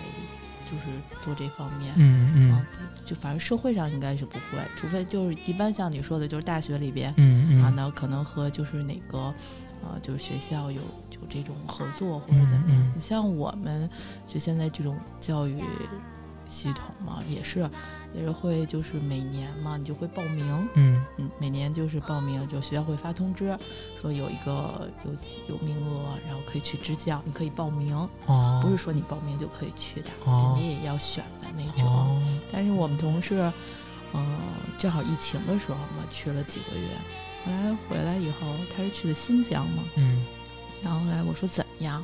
[0.64, 0.84] 就是
[1.22, 1.92] 做这方面。
[1.96, 2.66] 嗯嗯啊，
[3.04, 9.34] 就反正社会上应该是不会，除非就是一般像你说的，就是大学里边、嗯嗯，啊，那可能和就是哪个
[9.82, 12.78] 呃，就是学校有有这种合作或者怎么样。
[12.78, 13.88] 嗯嗯你像我们
[14.28, 15.62] 就现在这种教育
[16.46, 17.68] 系统嘛，也是
[18.14, 21.04] 也是会就是每年嘛，你就会报名，嗯。
[21.16, 23.56] 嗯，每年就是报名，就学校会发通知
[24.00, 27.96] 说有一个有几有名额，然后可以去支教，你可以报名，
[28.26, 30.54] 哦，不是说你报名就可以去的，哦。
[30.58, 31.86] 你也要选的那种。
[31.86, 33.52] 哦，但是我们同事，
[34.12, 34.38] 嗯、
[34.76, 36.88] 正好疫情的时候嘛，去了几个月，
[37.44, 40.26] 后来回来以后，他是去的新疆嘛，嗯。
[40.82, 42.02] 然后后来我说怎么样，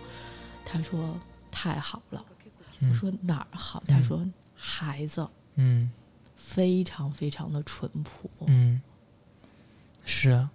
[0.65, 1.19] 他说
[1.51, 2.25] 太好了，
[2.81, 2.91] 嗯。
[2.91, 3.83] 我说哪儿好？
[3.89, 4.23] 他说
[4.55, 5.91] 孩子嗯
[6.49, 8.81] 非常非常的淳朴，嗯，
[10.05, 10.49] 是啊，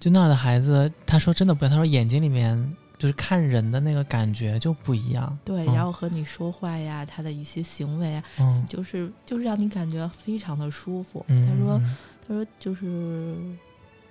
[0.00, 11.24] 就那儿的孩子，他说真的不一样，他说眼睛里面就是看人的那个感觉就不一样，对，嗯然后和你说话呀，他的一些行为啊，嗯，就是就是让你感觉非常的舒服。
[11.28, 13.36] 嗯他说嗯他说就是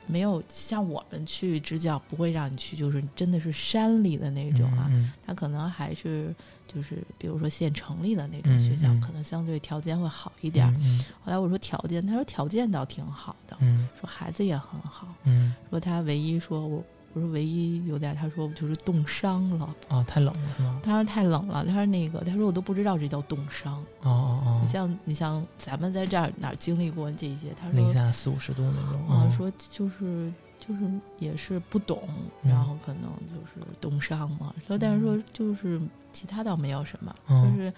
[0.08, 6.34] 没有像我们去支教，不会让你去就是真的是山里的那种啊，嗯他可能还是
[6.76, 10.74] 就是比如说县城里的那种学校，嗯嗯可能相对条件会好一一点儿。
[10.82, 20.80] 嗯后来我说条件，他说条件倒挺好的，嗯说孩子也很好，嗯说他唯一说我我说唯一有点，他说就是冻伤了，哦，太冷了是吗？
[20.84, 23.74] 他说太冷了，他说那个他说我都不知道这叫冻伤。
[24.02, 30.30] 哦哦哦你，像你像咱们在这儿哪儿经历过这些，他说零下四五十度那种，啊嗯说就是
[30.68, 30.82] 就是
[31.20, 32.08] 也是不懂，
[32.44, 32.52] 嗯。
[32.52, 34.54] 然后可能就是冻伤嘛。
[34.68, 37.36] 说但是说就是其他倒没有什么，嗯。
[37.36, 37.74] 就是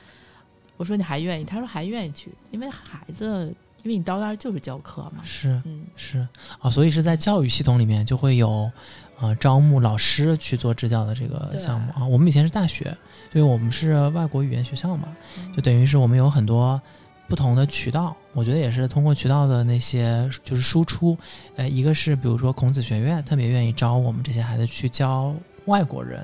[0.77, 3.47] 我说你还愿意，他说还愿意去，因为孩子，
[3.83, 6.27] 因为你到那儿就是教课嘛，是嗯，是。
[6.61, 8.71] 哦，所以是在教育系统里面就会有
[9.19, 12.05] 呃招募老师去做支教的这个项目啊。
[12.05, 12.95] 我们以前是大学，
[13.33, 15.07] 因为我们是外国语言学校嘛，
[15.39, 15.51] 嗯。
[15.53, 16.79] 就等于是我们有很多
[17.27, 21.17] 不同的渠道，我觉得也是通过渠道的那些就是输出，
[21.55, 26.23] 呃，一个是比如说孔子学院特别愿意招我们这些孩子去教外国人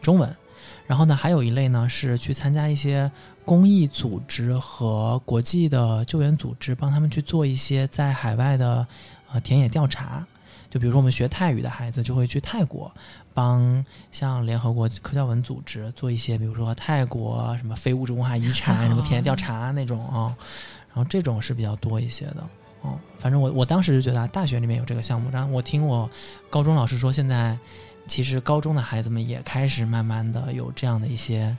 [0.00, 0.34] 中文，
[0.86, 3.10] 然后呢，还有一类呢是去参加一些
[3.44, 8.86] 公益组织和国际的救援组织，帮他们去做一些在海外的
[9.32, 10.26] 呃田野调查。
[10.68, 12.90] 就比如说我们学泰语的孩子就会去泰国，
[13.34, 20.36] 帮像联合国科教文组织做一些，比如说泰国什么非物质文化遗产什么田野调查那种啊、
[20.88, 22.46] 然后这种是比较多一些的。
[22.82, 26.10] 哦，反正我我当时就觉得大学里面有这个项目，然后我听我
[26.50, 27.56] 高中老师说，现在
[28.08, 31.56] 其实高中的孩子们也开始慢慢的有这样的一些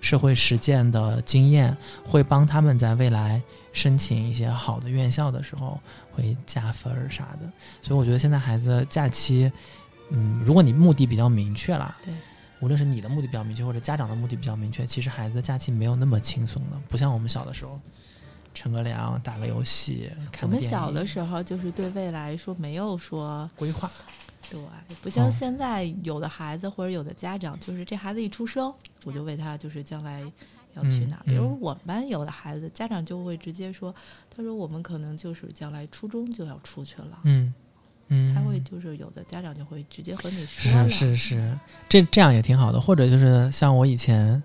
[0.00, 3.42] 社会实践的经验，会帮他们在未来
[3.72, 5.76] 申请一些好的院校的时候
[6.12, 7.50] 会加分儿啥的。
[7.82, 9.50] 所以我觉得现在孩子假期，
[10.10, 12.12] 嗯，如果你目的比较明确啦，对，
[12.60, 17.80] 无论是你的目的比较明确，或者家长的目的比较明确，其实孩子的假期没有那么轻松的，不像我们小的时候，
[18.52, 20.70] 乘个凉、打个游戏、我看个电影。
[20.70, 23.90] 们小的时候就是对未来说没有说规划，
[24.50, 24.60] 对，
[25.00, 28.72] 不像嗯现在有的孩子或者有的家长，就是这孩子一出生，
[29.04, 30.20] 我就为他就是将来
[30.74, 33.94] 要去哪比如嗯我们班有的孩子，家长就会直接说，
[34.34, 37.20] 他说我们可能就是将来初中就要出去了。
[37.22, 37.54] 嗯
[38.12, 41.58] 嗯，他会就是有的家长就会直接和你说，是是是，
[41.88, 42.80] 这这样也挺好的。
[42.80, 44.42] 或者就是像我以前，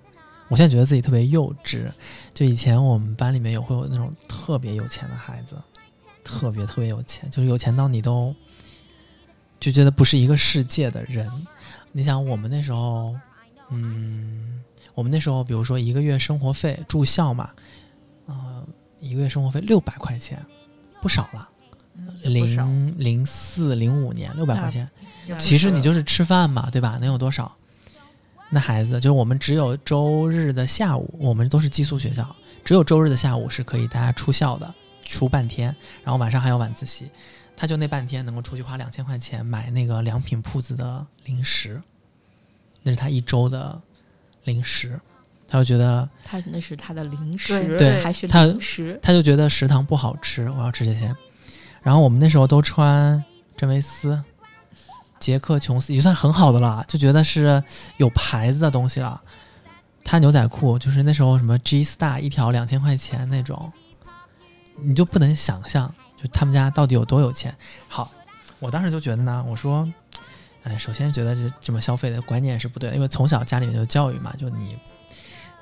[0.50, 1.88] 我现在觉得自己特别幼稚。
[2.32, 5.56] 就以前我们班里面有会有那种特别有钱的孩子，
[6.24, 8.36] 特别特别有钱，就是有钱到你都
[9.60, 11.28] 就觉得不是一个世界的人。
[11.92, 13.16] 你想我们那时候，
[13.72, 14.62] 嗯，
[14.94, 17.50] 我们那时候比如说一个月生活费住校嘛，
[18.28, 18.64] 呃，
[19.00, 20.40] 一个月生活费六百块钱，
[21.02, 21.50] 不少了。
[22.26, 24.90] 零零四零五年六百块钱，
[25.38, 26.98] 其实你就是吃饭嘛，对吧？
[27.00, 27.56] 能有多少？
[28.50, 34.74] 那孩子就是我们只有周日的下午，我们都是寄宿学校，只有周日的下午是可以大家出校的，
[35.04, 37.10] 出半天，然后晚上还有晚自习。
[37.58, 41.82] 他就那半天能够出去花两千块钱买那个良品铺子的零食，
[42.84, 43.82] 那是他一周的
[44.44, 45.00] 零食。
[45.48, 51.16] 他就觉得，他那是他的零食，对还是他零食，他就觉得食堂不好吃，我要吃这些。
[51.86, 53.24] 然后我们那时候都穿
[53.56, 54.20] 真维斯、
[55.20, 57.64] 杰克琼斯，已经算很好的了，就觉得是
[57.98, 59.22] 有牌子的东西了。
[60.04, 63.72] 他牛仔裤就是那时候什么 G Star 一条两千块钱那种，
[64.82, 67.56] 你就不能想象，就他们家到底有多有钱。
[67.88, 68.12] 好，
[68.58, 69.88] 我当时就觉得呢，我说，
[70.64, 74.76] 哎，首先觉得这这么消费的观念是不对的，因为从小家里面就教育嘛，就你，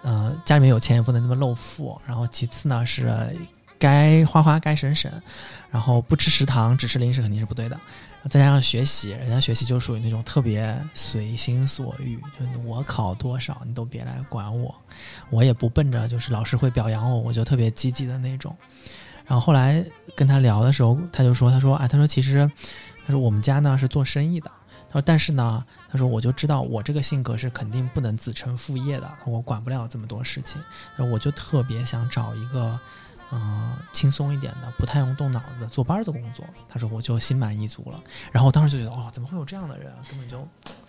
[0.03, 2.01] 呃，家里面有钱也不能那么露富。
[2.07, 3.13] 然后其次呢是
[3.83, 5.11] 该花花该省省，
[5.69, 7.77] 然后不吃食堂只吃零食肯定是不对的。
[8.29, 14.73] 再加上学习，人家学习就属于那种特别随心所欲，就我考多少你都别来管我，
[15.29, 18.55] 我也不奔着就是老师会表扬我，我就特别积极的那种。
[19.25, 22.49] 然后后来跟他聊的时候，他就说，他说，哎，他说其实，
[23.05, 24.49] 他说我们家呢是做生意的，
[24.87, 25.61] 他说但是呢，
[25.91, 30.61] 他说我就知道我这个性格是肯定不能子承父业的，我管不了这么多事情，
[30.95, 32.79] 那我就特别想找一个。
[33.35, 36.45] 嗯，轻松一点的，不太用动脑子坐班的工作。
[36.67, 37.99] 他说我就心满意足了。
[38.31, 39.91] 然后我当时就觉得，哦，怎么会有这样的人？
[40.07, 40.47] 根本就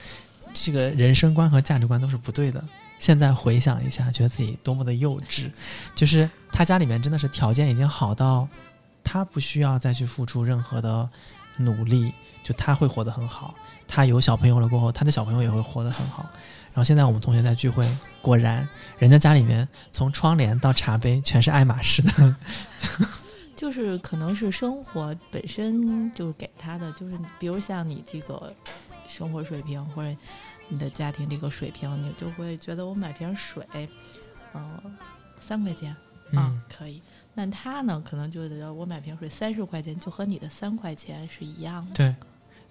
[0.53, 2.63] 这个人生观和价值观都是不对的。
[2.99, 5.51] 现在回想一下，觉得自己多么的幼稚。
[5.95, 8.47] 就是他家里面真的是条件已经好到，
[9.03, 11.09] 他不需要再去付出任何的
[11.57, 13.55] 努力，就他会活得很好。
[13.89, 16.29] 他有小朋友了过后，他的小朋友也会活得很好。
[16.73, 17.89] 然后现在我们同学在聚会，
[18.25, 18.67] 果然
[18.99, 22.37] 人家家里面从窗帘到茶杯全是爱马仕的，
[23.55, 28.51] 就是可能是生活本身就是给他的，就是比如像你这个
[29.07, 30.17] 生活水平或者
[30.69, 33.63] 你的家庭这个水平，你就会觉得我买瓶水，
[34.55, 34.83] 呃，
[35.39, 35.91] 三块钱
[36.33, 37.03] 啊嗯可以。
[37.35, 41.95] 那他呢，可能就觉得我买瓶水三十块钱，就和你的三块钱是一样的。
[41.95, 42.15] 对，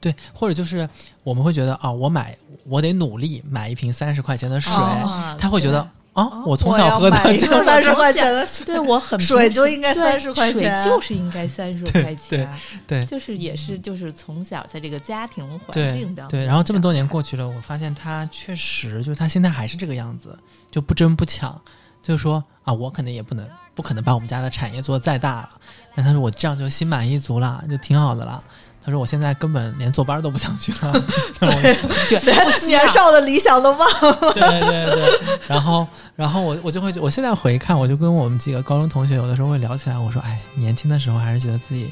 [0.04, 0.88] 对，或者就是
[1.24, 5.80] 我们会觉得啊，我买我得努力买一瓶三十块钱的水，啊他会觉得
[6.12, 12.48] 啊，哦我从小喝的就我要买一瓶 三十块钱的水对我很水就应该对30块钱水就是应该三十块钱。
[12.86, 20.38] 对就是也是就是从小在这个家庭环境当中对，然后这么多年过去了，我发现他确实就是他现在还是这个样子，
[20.70, 21.60] 就不争不抢，
[22.02, 25.50] 就是说啊，我可能也不能不可能把我们家的产业做得再大了，
[25.96, 28.44] 但他说我这样就心满意足了，就挺好的了。
[28.84, 30.92] 他说我现在根本连坐班都不想去了，
[31.40, 31.78] 对
[32.10, 34.34] 就年少的理想都忘了。
[34.34, 41.92] 对对对，然后然后我我就会我现在回看，我就跟我们几个高中同学有的时候会聊起来，我说哎，年轻的时候还是觉得自己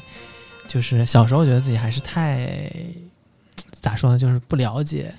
[0.68, 2.70] 就是小时候觉得自己还是太
[3.80, 5.14] 咋说呢，就是不了解。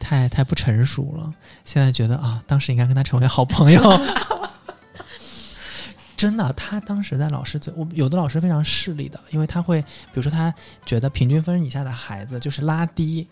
[0.00, 1.32] 太太不成熟了，
[1.64, 3.80] 现在觉得啊，当时应该跟他成为好朋友。
[6.24, 10.52] 真的，他当时在老师最，我有的老师非常势利的，因为他会，比如说他
[10.86, 13.28] 觉得平均分以下的孩子就是拉低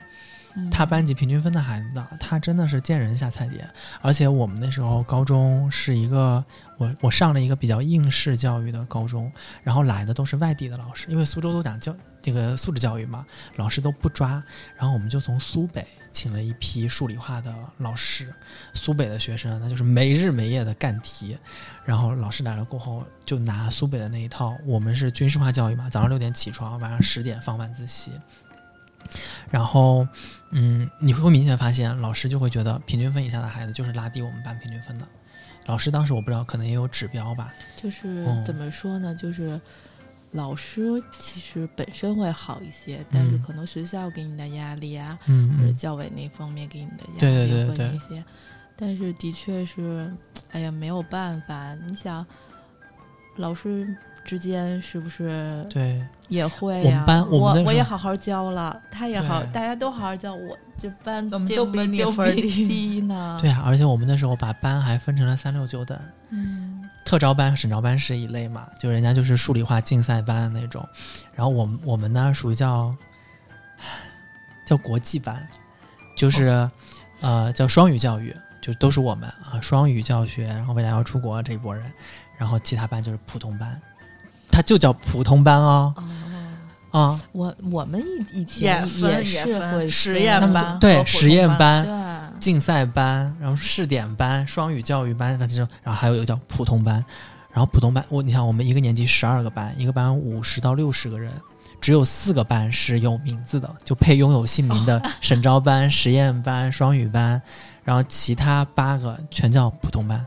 [0.54, 3.66] 嗯他班级平均分的孩子的，他真的是见人下菜碟。
[4.02, 6.44] 而且我们那时候高中是一个，
[6.76, 9.32] 我我上了一个比较应试教育的高中，
[9.62, 13.24] 然后来的都是外地的老师，因为苏州都讲教这个素质教育嘛，
[13.56, 14.42] 老师都不抓，
[14.76, 18.32] 然后我们就从苏北请了一批数理化的老师，
[18.74, 21.36] 苏北的学生那就是没日没夜的干题，
[21.84, 28.12] 然后老师来了过后就拿苏北的那一套，我们是军事化教育嘛，早上六点起床，晚上十点放晚自习。
[29.50, 30.06] 然后，
[30.50, 35.06] 嗯，你会明显发现，老师就会觉得平均分以下的孩子就是拉低我们班平均分的。
[35.66, 37.52] 老师当时我不知道，可能也有指标吧。
[37.76, 39.14] 就是嗯怎么说呢？
[39.14, 39.60] 就是
[40.32, 40.82] 老师
[41.18, 48.24] 其实本身会好一些，但是嗯可能学校给你的压力啊，嗯或者教委那方面给你的压对力对对对会那些。
[48.74, 50.10] 但是的确是，
[50.50, 51.74] 哎呀，没有办法。
[51.86, 52.26] 你想，
[53.36, 63.38] 老师之间是不是对，也会我们呀、班我我也好好教了，他也好，大家都好好教，我这班怎么就比就比就你分低低呢？
[63.40, 65.96] 对，啊，而且我们那时候把班还分成了三六九等，
[66.30, 66.71] 嗯，
[67.12, 70.88] 特招班、省招班是一类嘛，就人家就是数理化竞赛班的那种。
[71.34, 72.90] 然后我们我们呢属于叫
[74.64, 75.46] 叫国际班，
[76.16, 76.72] 就是、哦
[77.20, 81.92] 呃叫双语教育，就都是我们啊双语教学，然后未来要出国这一波人，
[82.38, 83.78] 然后其他班就是普通班，
[84.50, 85.94] 它就叫普通班哦。
[86.92, 87.20] 哦，啊。
[87.32, 91.92] 我我们以以前也分是也分会实验班对实验班、对，
[92.42, 96.94] 竞赛班，然后试点班、双语教育班，反正，然后还有一个叫普通班。
[97.52, 101.32] 然后普通班，我你想，我们一个年级十二个班，一个班五十到六十个人，
[101.80, 107.40] 只有四个班是有名字的，就配拥有姓名的 省招班、实验班、双语班，
[107.84, 110.26] 然后其他八个全叫普通班。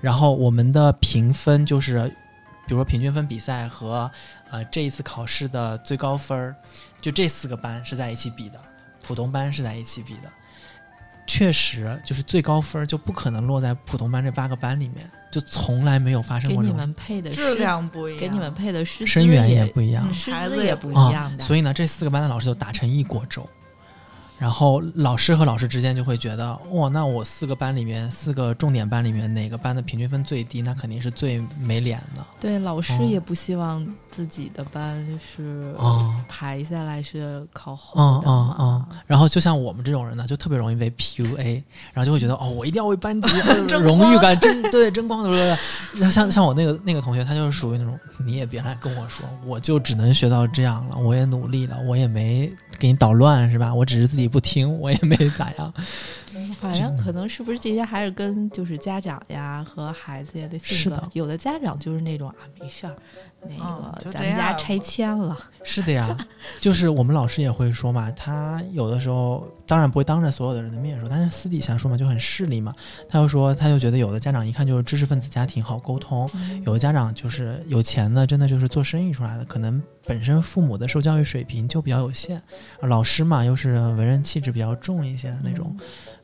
[0.00, 2.02] 然后我们的评分就是，
[2.66, 4.10] 比如说平均分比赛和
[4.50, 6.56] 呃这一次考试的最高分儿，
[7.00, 8.58] 就这四个班是在一起比的，
[9.02, 10.32] 普通班是在一起比的。
[11.26, 20.04] 确实，就是最高分就不可能落在普通班这八个班里面，就从来没有发生给你过这种们配的质量不一样，给你们配的师生源也也不一样。
[20.30, 23.48] 孩子也不一啊样的，所以呢，这四个班的老师就打成一锅粥。
[24.44, 32.22] 然后老师和老师之间就会觉得，哇，那我四个班里面，四个重点班里面，哪个班的平均分最低，那肯定是最没脸的。
[32.38, 38.56] 对老师哦也不希望自己的班是哦排下来是靠后嗯的嘛。
[38.58, 41.62] 嗯嗯，然后就像我们这种人呢，就特别容易被 PUA，
[41.94, 45.30] 然后就会觉得哦，我一定要为班级 呃荣誉感争，对争光的。
[45.94, 53.74] 然后像像我那个那个同学，他就是属于那种，你也别来跟我说，我就只能学到这样了，我也努力了，我也没给你捣乱是吧？
[53.74, 55.72] 我只是自己不听，我也没咋样。
[56.60, 62.94] 反正可能是不是这些还是跟就是家长呀和孩子呀的性格是的，有的家长就是那种啊没事儿，
[63.42, 66.16] 那嗯个就咱们家拆迁了， 是的呀，
[66.60, 72.74] 就是我们老师也会说嘛，他有的时候当然不会当着所有的人的面说，但是私底下说嘛就很势利嘛。
[73.08, 76.28] 他就说，他就觉得有的家长一看就是知识分子家庭好沟通，
[76.64, 82.40] 有的家长就是有钱的，真的就是做生意出来的，可能本身父母的受教育水平就比较有限，
[82.80, 85.76] 老师嘛又是文人气质比较重一些的那种，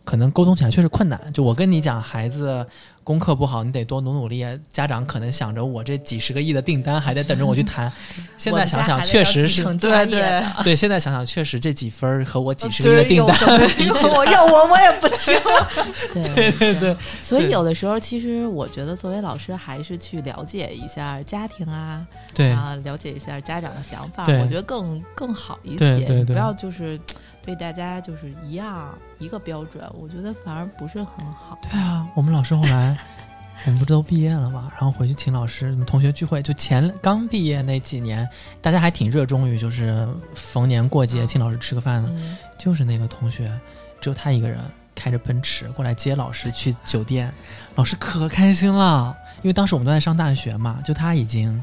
[0.05, 1.21] 可能沟通起来确实困难。
[1.33, 2.67] 就我跟你讲，孩子
[3.05, 4.45] 功课不好，你得多努努力。
[4.71, 7.91] 家长可能想着我这几十个亿的订单还得等着我去谈，
[8.37, 9.63] 现在想想确实是。
[9.75, 15.35] 对对对，现在想想，确实这几分儿和我几十个亿的订单 比起来，我要我我也不听。
[16.13, 25.77] 对对对对，对所以有的时候其实我觉得作为老师还是去了解一下家庭啊，对啊，了解一下家长的想法，我觉得更更好一些。
[25.79, 26.99] 对对对不要就是
[27.43, 31.59] 对大家就是一样一个标准，我觉得反而不是很好。
[31.63, 32.97] 对啊，我们老师后来，
[33.67, 38.29] 我们不都毕业了嘛，然后回去请老师同学聚会，就前刚毕业那几年，
[38.61, 43.51] 大家还挺热衷于就是逢年过节请老师吃个饭的，嗯，就是那个同学，
[44.01, 44.61] 只有他一个人
[44.95, 47.33] 开着奔驰过来接老师去酒店，
[47.75, 51.63] 老师可开心了，因为当时我们都在上大学嘛，就他已经。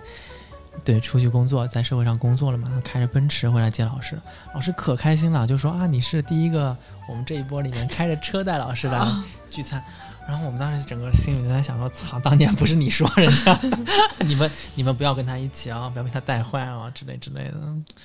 [0.84, 4.20] 对，出去工作，在社会上工作了嘛，他开着奔驰回来接老师，
[4.54, 6.76] 老师可开心了，就说啊，你是第一个
[7.10, 9.06] 我们这一波里面开着车带老师来
[9.50, 9.84] 聚餐。
[10.28, 13.58] 然后我们当时整个心里就在想说，操，当年不是你说人家，
[14.28, 17.54] 你们你们不要跟他一起啊，不要被他带坏啊，之类之类的。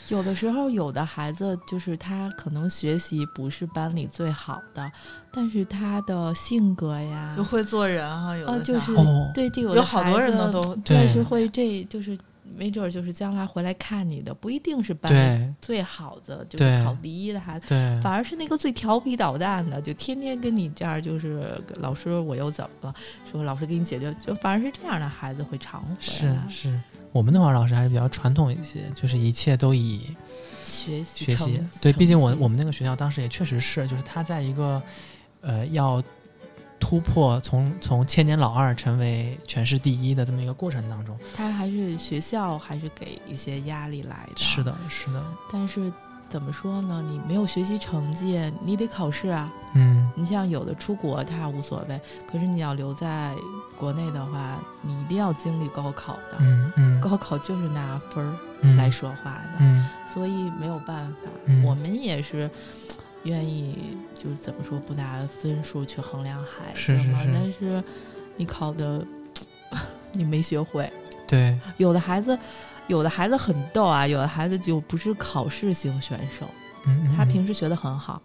[0.06, 4.88] 有的时候有的孩子就是他可能学习不是班里最好的，
[5.32, 12.16] 但是他的性格呀，就会做人哈，有啊，的就是哦对，就有有好多人呢都对是会这就是
[12.56, 17.68] 没准儿就是将来回来看你的，不一定是班里最好的，就是考第一的孩子。
[18.02, 22.94] 反而是那个最调皮捣蛋的，就天天跟你这样，就是老师我又怎么了？
[23.30, 26.46] 说老师给你解决，就反而是这样的孩子会常回是来。
[26.50, 26.80] 是，
[27.12, 30.14] 我们那会儿老师还是比较传统一些，就是一切都以
[30.64, 31.60] 学习学习。
[31.80, 34.82] 对，毕竟我我们那个学校当时也确实是，就是他在一个
[35.40, 36.02] 呃要
[36.92, 44.36] 突破从从千年老二成为全市第一的这么一个过程当中，他还是学校还是给一些压力来的。
[44.36, 45.90] 是，的，是的，但是
[46.28, 47.02] 怎么说呢？
[47.08, 49.50] 你没有学习成绩，你得考试啊。
[49.72, 51.98] 嗯，你像有的出国他无所谓，
[52.30, 53.34] 可是你要留在
[53.74, 56.36] 国内的话，你一定要经历高考的。
[56.40, 61.14] 嗯嗯，高考就是拿分儿嗯来说话的，嗯所以没有办法。
[61.46, 62.50] 嗯我们也是
[63.24, 63.74] 愿意，
[64.14, 66.98] 就是怎么说，不拿分数去衡量孩子嘛。
[66.98, 67.82] 是是是但是
[68.36, 69.04] 你考的
[70.12, 70.90] 你没学会，
[71.26, 72.38] 对，有的孩子。
[72.88, 76.46] 有的孩子很逗啊，有的孩子就不是考试型选手，
[76.84, 78.20] 嗯，嗯他平时学的很好，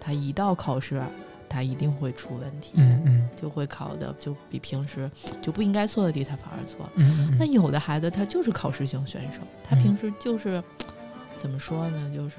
[0.00, 1.00] 他一到考试，
[1.48, 5.08] 他一定会出问题，嗯嗯就会考的就比平时
[5.40, 6.86] 就不应该错的题他反而错。
[6.96, 10.62] 嗯嗯那有的孩子他就是考试型选手，他嗯平时就是、
[11.40, 12.38] 怎么说呢，就是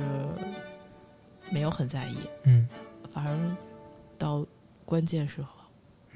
[1.51, 2.67] 没有很在意，嗯
[3.11, 3.37] 反而
[4.17, 4.45] 到
[4.85, 5.47] 关键时候，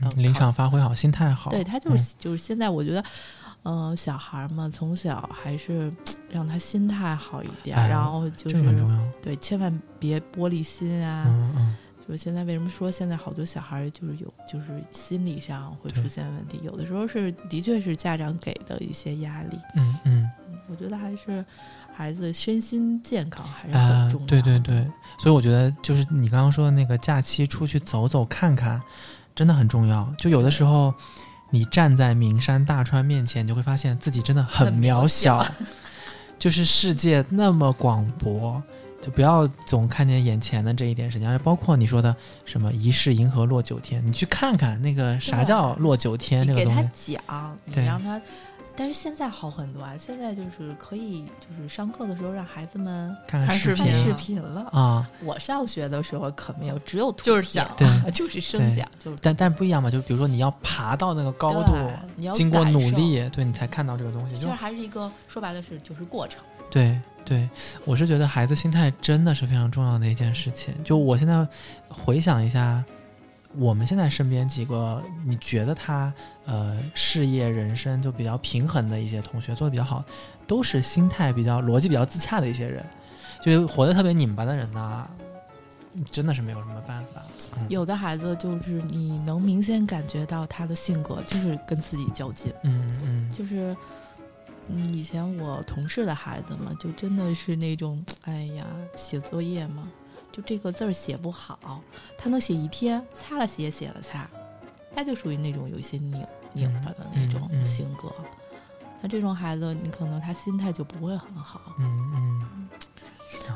[0.01, 3.03] 嗯，临场发挥好，心态好，对他就是、就是现在我觉得，
[3.63, 5.93] 呃，小孩嘛，从小还是
[6.29, 11.25] 让他心态好一点，哎然后就是要，对，千万别玻璃心啊。
[11.27, 19.59] 嗯嗯就是现在为什么说现在好多小孩就是有就是心理上会出现问题，有的时候是的确是家长给的一些压力。
[19.75, 20.31] 嗯嗯。
[20.69, 21.45] 我觉得还是
[21.97, 24.87] 孩子身心健康还是啊很重要、，对对对，
[25.17, 28.79] 所以我觉得就是你刚刚说的那个假期出去走走看看，
[29.33, 30.07] 真的很重要。
[30.15, 30.93] 就有的时候，
[31.49, 35.43] 你站在名山大川面前，你就会发现自己真的很很渺渺小，
[36.37, 38.61] 就是世界那么广博。
[38.99, 47.13] 就不要总看见眼前的这一点事情，而包括你说的什么“疑是银河落九天”，你去看看那个啥叫落九天你给他这个东西。
[47.27, 48.21] 讲，你让他。
[48.77, 54.61] 但是现在好很多啊，现在就是可以，就是上课的时候让孩子们看看视频视频看视频了。
[54.71, 61.73] 啊，我上学的时候可没有，只有图就是片讲对 就是声讲，就是但但不一样嘛，就比如说你要爬到那个高度，
[62.15, 64.35] 你要经过努力，对你才看到这个东西。
[64.35, 66.39] 就其实还是一个说白了是就是过程。
[66.69, 67.49] 对对，
[67.85, 70.73] 我是觉得孩子心态真的是非常重要的一件事情。
[70.83, 71.45] 就我现在
[71.89, 72.83] 回想一下，
[73.57, 76.13] 我们现在身边几个，你觉得他
[76.45, 80.03] 呃事业人生就比较平衡的一些同学，做的比较好，
[80.45, 82.85] 都是心态比较逻辑比较自洽的一些人。
[83.41, 85.09] 就活得特别拧巴的人呢，
[86.11, 87.23] 真的是没有什么办法。
[87.57, 93.75] 嗯、有的孩子就是你能明显感觉到他的性格就是跟自己较劲，嗯嗯就是。
[94.69, 98.65] 嗯，以前我同事的孩子嘛，就真的是那种，哎呀，
[98.97, 99.87] 写作业嘛，
[100.37, 101.81] 就这个字儿写不好，
[102.15, 104.29] 他能写一天，擦了写，写了擦，
[104.93, 106.23] 他就属于那种有一些拧
[106.53, 108.13] 拧巴的那种性格。
[109.01, 112.69] 那这种孩子，你可能他心态就不会很好，嗯嗯，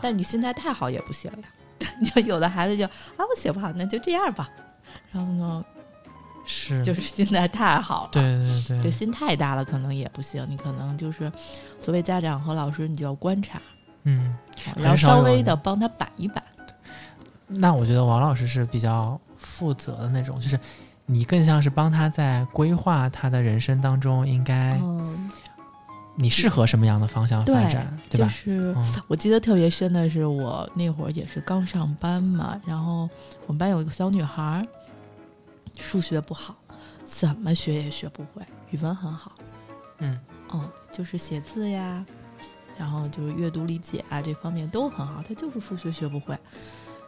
[0.01, 1.49] 但你心态太好也不行呀。
[2.15, 4.49] 就有的孩子就啊，我写不好，那就这样吧。
[5.11, 5.63] 然后呢，
[6.47, 10.43] 是，就是心态太好了，对对对对，就心太大了，可能也不行。
[10.49, 11.32] 你可能就是
[11.79, 13.61] 作为家长和老师，你就要观察，
[14.03, 14.36] 嗯。
[14.65, 16.43] 啊然后稍微的帮他板一板。
[17.54, 20.60] 那我觉得王老师是比较负责的那种，就是
[21.06, 25.30] 你更像是帮他在规划他的人生当中，应该嗯，
[26.16, 28.28] 你适合什么样的方向发展，对吧？
[28.28, 33.10] 就是嗯我记得特别深的是，我那会儿也是刚上班嘛，然后
[33.47, 34.66] 我们班有一个小女孩儿，
[35.78, 36.56] 数学不好，
[37.04, 39.34] 怎么学也学不会，语文很好，
[39.99, 40.18] 嗯
[40.49, 42.06] 哦，就是写字呀，
[42.78, 46.38] 然后就是阅读理解啊这方面都很好，她就是数学学不会。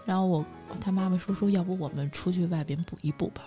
[0.06, 0.46] 然后我
[0.82, 3.44] 他妈妈说说，要不我们出去外边补一补吧。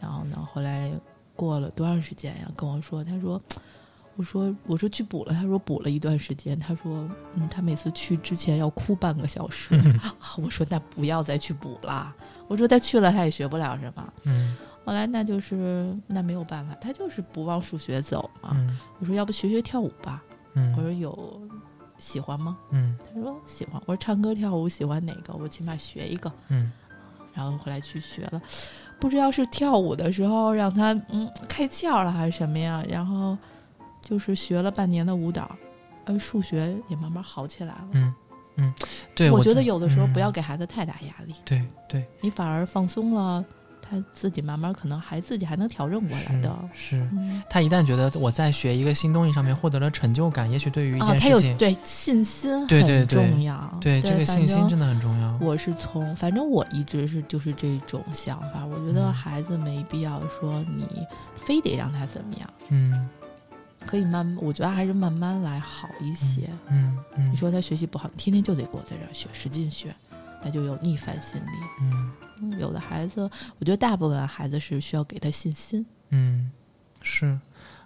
[0.00, 0.92] 然后呢，后来
[1.36, 2.48] 过了多长时间呀？
[2.56, 3.40] 跟我说，他说，
[4.16, 9.74] 我说我说去补了，他说补了一段时间，他说嗯，他每次去之前要哭半个小时。
[10.42, 12.14] 我说那不要再去补了，
[12.48, 14.12] 我说她去了他也学不了什么。
[14.24, 18.50] 嗯后来那就是那没有办法，他就是不往数学走嘛。
[18.54, 20.22] 嗯我说要不学学跳舞吧？
[20.54, 21.40] 我嗯说有
[22.00, 22.56] 喜欢吗？
[22.70, 23.80] 嗯他说喜欢。
[23.86, 25.34] 我说唱歌跳舞喜欢哪个？
[25.34, 26.32] 我起码学一个。
[26.48, 26.72] 嗯
[27.32, 28.42] 然后后来去学了，
[28.98, 32.84] 不知道是跳舞的时候让他嗯开窍了还是什么呀？
[32.88, 33.38] 然后
[34.00, 35.56] 就是学了半年的舞蹈，
[36.06, 37.88] 呃，数学也慢慢好起来了。
[37.92, 38.14] 嗯
[38.56, 38.74] 嗯，
[39.14, 43.42] 对，我觉得有的时候不要嗯给孩子太大压力，对对你反而放松了，
[43.90, 46.56] 他自己慢慢可能还自己还能调整过来的。
[46.72, 47.08] 是。
[47.48, 55.36] 他一旦觉得我在学一个新东西上面获得了成就感，也许对于一啊，他有件事情，对信心很对对对重要，对这个信心真的很重要。
[55.40, 58.64] 我是从，反正我一直是就是这种想法。
[58.64, 60.86] 我觉得嗯孩子没必要说你
[61.34, 63.08] 非得让他怎么样，嗯
[63.86, 66.48] 可以慢，我觉得还是慢慢来好一些。
[66.68, 69.92] 嗯嗯，你说他学习不好，天天就得给我在这儿学，使劲学，
[70.42, 71.52] 那就有逆反心理。
[71.80, 72.12] 嗯
[72.42, 73.22] 嗯，有的孩子，
[73.58, 75.84] 我觉得大部分孩子是需要给他信心。
[76.08, 76.50] 嗯
[77.02, 77.38] 是，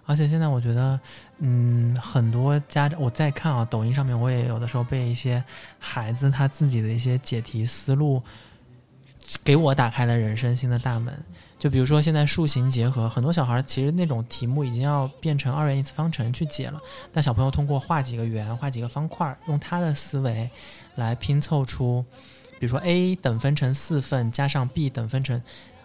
[0.05, 0.99] 而且现在我觉得，
[1.39, 5.43] 嗯，很多家长我在看啊，抖音上面我也有的时候被一些
[5.77, 8.21] 孩子他自己的一些解题思路，
[9.43, 11.13] 给我打开了人生新的大门。
[11.57, 16.79] 就比如说现在数形结合，很多小孩其实那种题目已经要变成二元一次方程去解了，
[17.11, 20.49] 但小朋友通过画几个圆、画几个方块儿，用他的思维
[20.95, 22.05] 来拼凑出，
[22.57, 25.41] 比如说 a 等分成四份，加上 b 等分成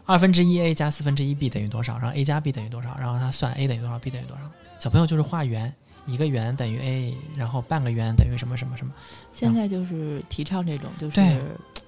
[0.06, 4.42] 二分之一 a 加四分之一 b 等于多少，然后 a 加 b 等于多少，然后他算 a 等于多少，b 等于多少。
[4.78, 5.72] 小朋友就是画圆，
[6.06, 8.92] 一个圆等于 a，然后半个圆等于什么什么什么。
[9.32, 11.42] 现在就是提倡这种，就是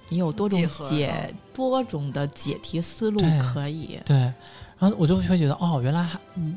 [0.09, 3.99] 你有多种解多种的解题思路可以。
[4.05, 4.17] 对，
[4.77, 6.07] 然后我就会觉得，哦，原来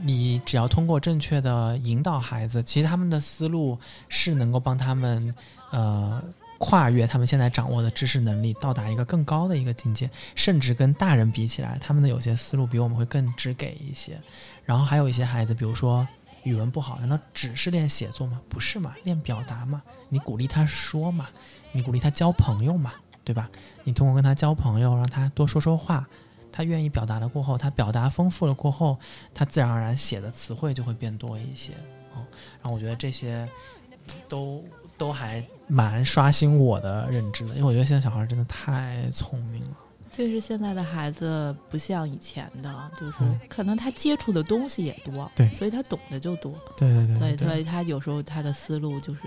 [0.02, 5.34] 你只要通过正确的引导孩子，其实他们的思路是能够帮他们，
[5.70, 6.22] 呃。
[6.58, 14.20] 跨越他们现在掌握的知识能力，到达一个更高的一个境界，甚至跟大人比起来，他们的有些思路比我们会更直给一些。
[14.64, 16.06] 然后还有一些孩子，比如说
[16.42, 18.40] 语文不好，难道只是练写作吗？
[18.48, 21.28] 不是嘛，练表达嘛，你鼓励他说嘛，
[21.72, 22.92] 你鼓励他交朋友嘛，
[23.24, 23.50] 对吧？
[23.84, 26.08] 你通过跟他交朋友，让他多说说话，
[26.50, 28.98] 他愿意表达了过后，他表达丰富了过后，
[29.34, 31.72] 他自然而然写的词汇就会变多一些。
[32.14, 32.24] 哦，
[32.62, 33.48] 然后我觉得这些
[34.28, 34.64] 都
[34.96, 39.76] 都还蛮刷新我的认知的，因为我觉得现在小孩真的太聪明了。
[40.10, 49.20] 就是现在的孩子不像以前的，就是嗯可能他接触的东西也多，对所以他懂得就多，对对对对，对所以他有时候他的思路就是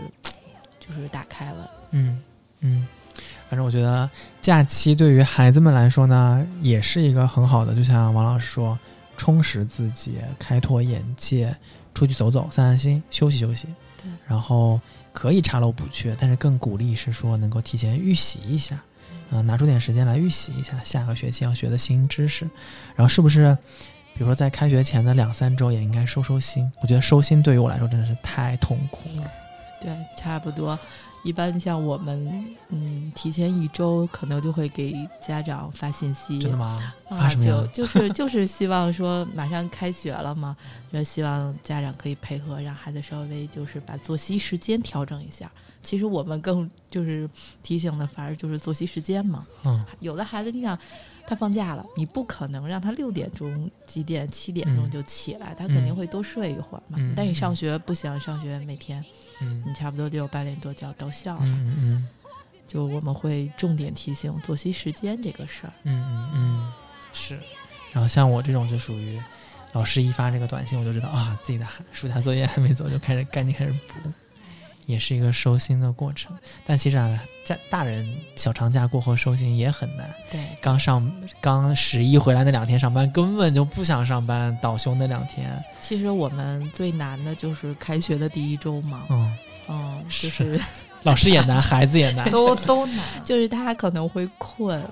[0.79, 1.69] 就是打开了。
[1.91, 2.19] 嗯
[2.61, 2.87] 嗯，
[3.47, 4.09] 反正我觉得
[4.41, 8.77] 假期对于孩子们来说呢，也是一个很好的，就像王老师说，
[9.15, 11.55] 充实自己、开拓眼界，
[11.93, 13.67] 出去走走、散散心、休息休息。
[14.01, 14.81] 对，然后
[15.13, 18.81] 可以查漏补缺，但是更鼓励是说能够提前预习一下，
[19.31, 22.49] 嗯、拿出点时间来预习一下下个学期要学的新知识，
[22.95, 23.57] 然后是不是？
[24.15, 26.69] 比如说，在开学前的两三周也应该收收心。
[26.81, 29.31] 我觉得收心对于我来说真的是太痛苦了。
[29.79, 30.77] 对，差不多。
[31.23, 36.93] 一般像我们，嗯，提前一周可能就会给家长发信息，真的吗？
[37.09, 37.71] 发啊，就什么样？
[37.71, 40.55] 就是就是希望说马上开学了嘛，
[40.93, 45.51] 就希望家长可以配合，让孩子稍微就是把作息时间调整一下。
[45.81, 47.29] 其实我们更就是
[47.63, 49.45] 提醒的，反而就是作息时间嘛。
[49.65, 50.77] 嗯有的孩子，你想
[51.25, 56.97] 他放假了，你不可能让他六点钟几点七点钟嗯就起来，他肯定嗯会多睡一会儿嘛。
[56.99, 59.03] 嗯但你上嗯学不行，上学每天
[59.41, 61.43] 嗯你差不多就八点多就要到校了。
[61.45, 62.07] 嗯嗯
[62.67, 65.73] 就我们会重点提醒作息时间这个事儿。
[65.83, 66.73] 嗯嗯嗯，
[67.11, 67.39] 是。
[67.91, 69.19] 然后像我这种就属于
[69.71, 74.11] 老师一发这个短信，我就知道啊，自己的寒暑假作业还没做，就开始赶紧开始补，
[74.85, 76.37] 也是一个收心的过程。
[76.63, 77.19] 但其实啊，
[77.55, 80.09] 家大人小长假过后收心也很难。
[80.31, 81.11] 对，刚上
[81.41, 85.61] 刚十一回来那两天上班，根本就不想上班，倒休那两天。
[85.79, 89.05] 其实我们最难的就是开学的第一周嘛。
[89.09, 90.61] 嗯，嗯，就是是
[91.03, 92.29] 老师也难，孩子也难。
[92.29, 92.99] 都 都难。
[93.23, 94.83] 就是他可能会困，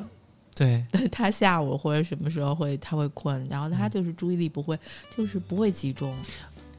[0.55, 4.79] 对， 他下午或者什么时候会他会困，然后他就是注意力不会，
[5.15, 6.15] 就是不会集中。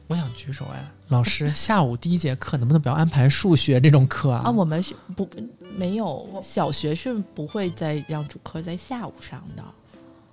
[0.09, 4.41] 我想举手哎，老师，下午第一节课能不能不要安排数学这种课啊？
[4.45, 5.29] 啊，我们是不
[5.77, 9.63] 没有小学是不会再让主课在下午上的，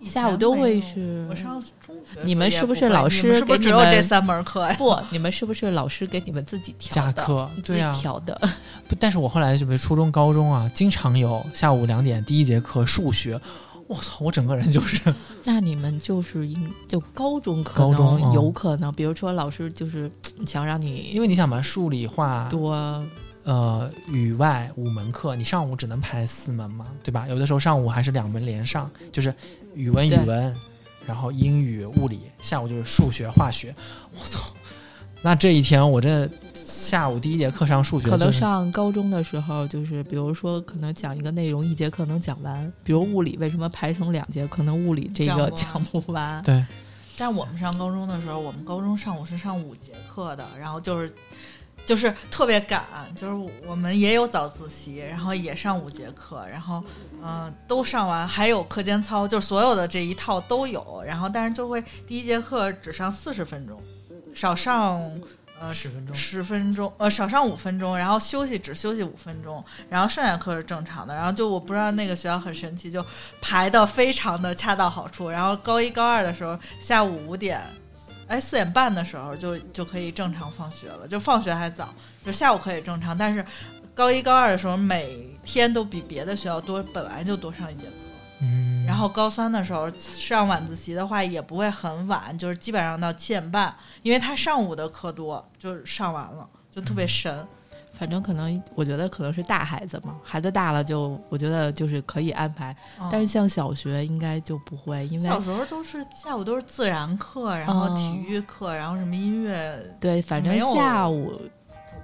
[0.03, 4.75] 下午都会是我上中学，你们是不是老师你们是不是给你们只有这三门课呀？
[4.79, 7.13] 不，你们是不是老师给你们自己调的？
[7.13, 8.35] 加课自己对啊调的。
[8.89, 13.39] 不，但是我后来就比如初中、高中啊，经常有下午两点第一节课数学，
[13.89, 15.01] 我操，我整个人就是
[15.45, 20.11] 那你们就是应就高中可能嗯有可能，比如说老师就是
[20.47, 22.73] 想让你因为你想嘛，数理化多
[23.45, 27.29] 呃语外五门课，你上午只能排四门嘛，对吧？
[27.29, 29.33] 有的时候上午还是两门连上，就是
[29.75, 30.55] 语文、语文，
[31.07, 33.73] 然后英语、物理，下午就是数学、化学。
[34.19, 34.53] 我操，
[35.23, 42.73] 那这一天我这下午第一节课上数学、可能上高中的时候，就是比如说可能讲一个内容，一节课能讲完。
[42.85, 44.47] 比如物理为什么排成两节？
[44.47, 46.41] 可能物理这个讲讲不完。
[46.45, 46.65] 对，
[47.17, 51.13] 但我们上高中的时候，我们高中上午是上五节课的，然后就是
[51.85, 52.85] 就是特别赶，
[53.17, 56.83] 就是我们也有早自习，然后也上五节课，然后
[57.15, 63.81] 嗯、呃都上完，还有课间操，就所有的这一套都有，然后但是就会第一节课只上四十分钟，
[64.37, 65.01] 少上
[65.59, 66.15] 呃十分钟。
[66.15, 71.15] 十分钟，呃，少上五分钟，然后休息只休息五分钟，然后剩下课是正常的。
[71.15, 73.03] 然后就我不知道那个学校很神奇，就
[73.41, 75.31] 排的非常的恰到好处。
[75.31, 77.63] 然后高一高二的时候，下午五点，
[78.29, 81.89] 哎四点半的时候就就可以正常放学了，就放学还早，
[82.23, 83.17] 就下午可以正常。
[83.17, 83.43] 但是
[83.95, 87.93] 高一高二的时候，每天都比别的学校多，本来就多上一节课。
[88.87, 97.47] 嗯，然后高三的时候上晚自习的话也不会很晚，就是基本上到七点半，因为他上午的课多，就是上完了，就特别神。
[97.93, 102.77] 反正可能我觉得可能是大孩子嘛，孩子大了就我觉得就是可以安排，
[103.11, 107.97] 但是像小学应该就不会，因为小时候都是下午都是自然课，然后嗯。
[107.97, 111.51] 体育课，然后什么音乐对，反正下午主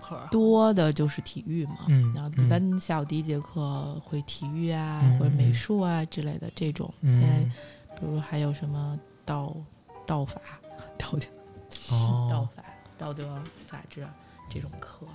[0.03, 0.19] 课。
[0.31, 7.53] 多的就是体育嘛，嗯然后一般下午第一节课会体育啊、嗯或者美嗯术啊之类的这种，现在嗯
[7.99, 9.55] 比如还有什么道
[10.05, 10.41] 道法、
[10.99, 11.13] 道
[11.89, 12.63] 道哦，法、
[12.99, 14.07] 道德法治
[14.51, 15.07] 这种课。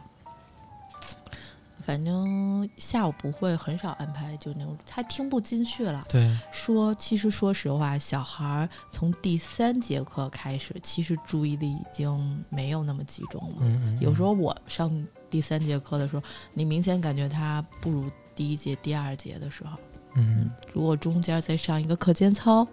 [1.87, 6.03] 反正下午不会很少安排，就那种他听不进去了。
[6.09, 13.55] 对，说，其实说实话，小孩儿从第三节课开始，其实注意力已经没有那么集中了。
[13.61, 14.91] 嗯嗯，有时候我上
[15.29, 16.21] 第三节课的时候，
[16.53, 19.77] 你明显感觉他不如第一节、第二节的时候。
[20.15, 22.67] 嗯如果中间再上一个课间操，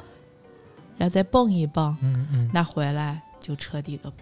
[0.98, 4.12] 然后再蹦一蹦，嗯嗯那回来就彻底的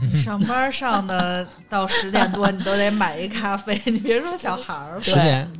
[0.00, 3.80] 嗯，上班上的到十点多，你都得买一咖啡。
[3.86, 5.50] 你别说小孩儿十点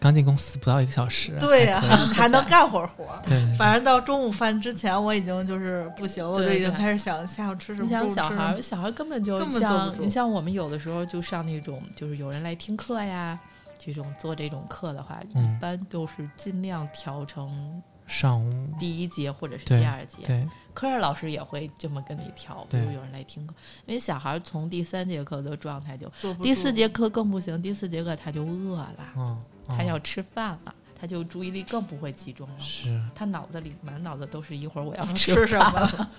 [0.00, 1.80] 刚进公司不到一个小时，对呀、
[2.14, 3.20] 还 能干会儿活儿。
[3.26, 7.86] 对，反正到中午饭之前，我已经就是不行了，我就已经开始想下午吃什么。
[7.86, 13.36] 你想中午吃什么小孩儿，小孩儿根本就根本坐不住像你像我们有的时候就上那种，就是有人来听课呀，
[13.84, 20.24] 这种做这种课的话，嗯一般都是尽量调成上午第一节或者是第二节。
[20.24, 23.54] 对，科任老师也会这么跟你调，如有人来听课，
[23.86, 26.10] 因为小孩从第三节课的状态就，
[26.42, 32.54] 第四节课更不行，第四节课他就饿了，嗯，他要嗯吃饭了，他就注意力更不会集中了。
[32.58, 36.08] 是他脑子里满脑子都是一会儿我要吃什饭么？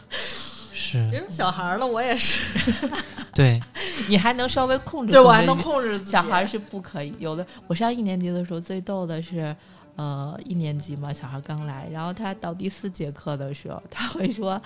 [0.72, 2.40] 别是，说小孩了，我也是
[3.36, 3.60] 对，
[4.08, 6.12] 你还能稍微控制，对我还能控制自己。
[6.12, 9.54] 小孩是不可以，有的我上一年级的时候最逗的是，
[10.00, 14.60] 呃，一年级嘛，小孩刚来，然后他到第四节课的时候，他会说：“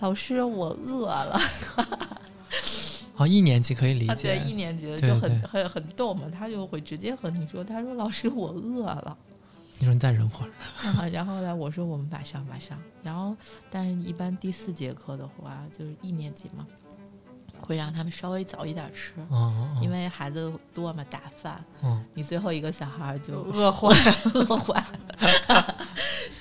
[0.00, 1.40] 老师，我饿了。
[3.14, 9.16] 哦，一年级可以理啊，对，解一，年级的就很对很很逗嘛，他就会直接和你说：“他说老师，我饿了。
[9.78, 10.50] 你说你再忍会儿，
[10.90, 13.36] 啊”然后呢，我说我们马上马上，然后
[13.70, 16.66] 但是一般第四节课的话，就是一年级嘛，
[17.60, 19.12] 会让他们稍微早一点吃。
[19.16, 19.26] 嗯
[19.76, 23.88] 嗯，因为孩子多嘛，打饭，嗯你最后一个小孩儿就饿坏，
[24.34, 24.84] 饿坏
[25.48, 25.76] 了，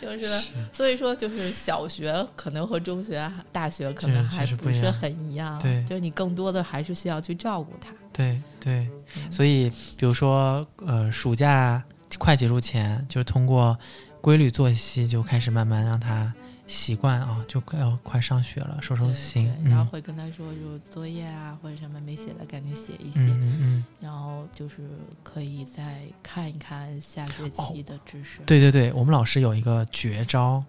[0.01, 0.27] 就是
[0.71, 5.83] 所以说就是小学可能和中学、大学可能还不是很一样，对。
[5.83, 7.91] 就是你更多的还是需要去照顾他。
[8.13, 9.31] 对对，嗯。
[9.31, 11.83] 所以比如说呃，暑假
[12.17, 13.77] 快结束前，就是通过
[14.21, 16.33] 规律作息就开始慢慢让他
[16.69, 24.75] 习惯啊，就快要快上学了，收收心，然后嗯会跟他说，就作业啊或者什么没写的赶紧写一写，嗯嗯嗯，然后就是
[25.23, 28.39] 可以再看一看下学期的知识。
[28.45, 30.63] 对对对，我们老师有一个绝招，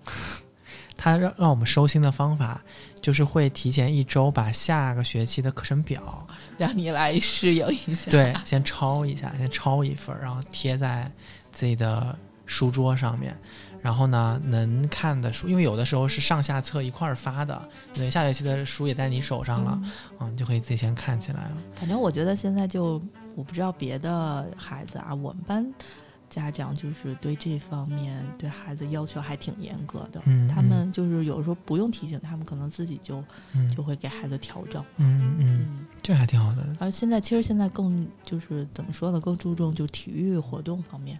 [0.97, 2.63] 他让让我们收心的方法
[3.03, 8.11] 就是会提前一周把下个学期的课程表，让你来适应一下。
[8.11, 11.13] 对，先抄一下，先抄一份儿，然后贴在
[11.53, 13.39] 自己的书桌上面。
[13.83, 21.57] 然后呢，能看的书，因为有的时候是上下册一块儿发的，对，下学期的书也在你手上了，嗯啊，你就可以自己先看起来了。
[21.75, 23.01] 反正我觉得现在就
[23.35, 25.73] 我不知道别的孩子啊，我们班
[26.29, 30.21] 家长就是对这方面对孩子要求还挺严格的。
[30.27, 33.25] 嗯他们就是有时候不用提醒，他们可能自己就
[33.55, 34.85] 嗯就会给孩子调整。
[34.99, 36.65] 嗯嗯嗯，嗯，这还挺好的。
[36.79, 41.19] 而现在其实现在更就是怎么说呢，更注重就体育活动方面。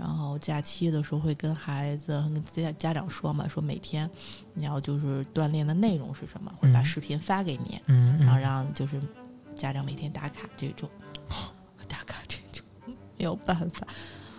[0.00, 4.08] 然后假期的时候会跟孩子跟家家长说嘛，说每天
[4.54, 7.78] 你要就是锻炼的内容是什么，会把嗯视频发给你。
[7.86, 8.98] 嗯然后嗯，让就是
[9.54, 10.88] 家长每天打卡这种，
[11.86, 12.64] 打卡这种
[13.18, 13.86] 没有办法，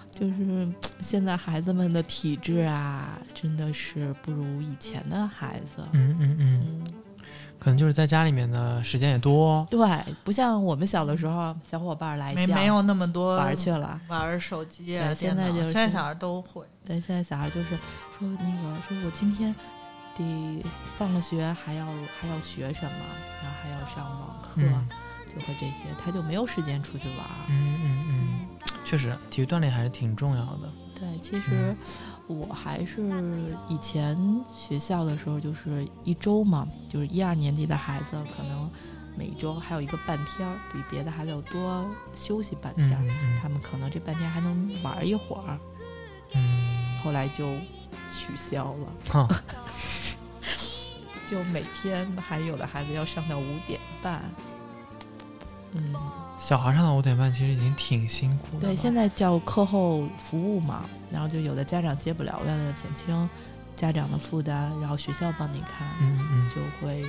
[0.09, 0.67] 就是
[0.99, 5.87] 现在孩子们的体质啊，真的是不如以前的孩子。
[5.91, 6.93] 嗯嗯嗯，嗯，
[7.63, 9.65] 可能就是在家里面的时间也多。
[9.69, 9.79] 对，
[10.23, 14.01] 不像我们小的时候，小伙伴来叫没没有那么多玩儿去了。
[14.07, 16.65] 玩儿手机啊，对现在就是现在小孩都会。
[16.83, 17.69] 对，现在小孩就是
[18.17, 19.53] 说那个说我今天
[20.15, 20.65] 得
[20.97, 21.85] 放了学还要
[22.19, 23.05] 还要学什么，
[23.43, 24.89] 然后还要上网课，嗯
[25.27, 27.45] 就会这些，他就没有时间出去玩儿。
[27.47, 28.39] 嗯嗯嗯，
[28.83, 30.69] 确实，体育锻炼还是挺重要的。
[30.99, 31.75] 对，其实
[32.31, 33.01] 我还是
[33.67, 34.17] 以前
[34.55, 38.69] 学校的时候，就是一周嘛，就是一二年级的孩子，可能
[39.17, 41.85] 每周还有一个半天儿，比别的孩子要多
[42.15, 43.03] 休息半天儿。
[43.03, 45.59] 嗯嗯他们可能这半天还能玩一会儿，
[46.33, 47.55] 嗯，后来就
[48.09, 49.27] 取消了， 哈，
[51.29, 54.23] 就每天还有的孩子要上到五点半。
[55.73, 55.93] 嗯，
[56.41, 58.61] 小孩上到五点半其实已经挺辛苦的了。
[58.61, 63.29] 对，现在叫课后服务嘛，然后就有的家长接不了，为了减轻
[63.75, 65.87] 家长的负担，然后学校帮你看。
[66.01, 67.05] 嗯嗯就会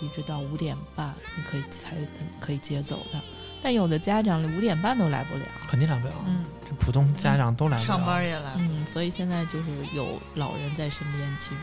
[0.00, 1.96] 一直到五点半，你可以才
[2.38, 3.20] 可以接走的。
[3.60, 6.14] 但有的家长五点半都来不了，肯定来不了。
[6.24, 7.86] 嗯，这普通家长都来不了。
[7.88, 8.52] 上班也来。
[8.56, 9.64] 嗯，所以现在就是
[9.94, 11.56] 有老人在身边，其实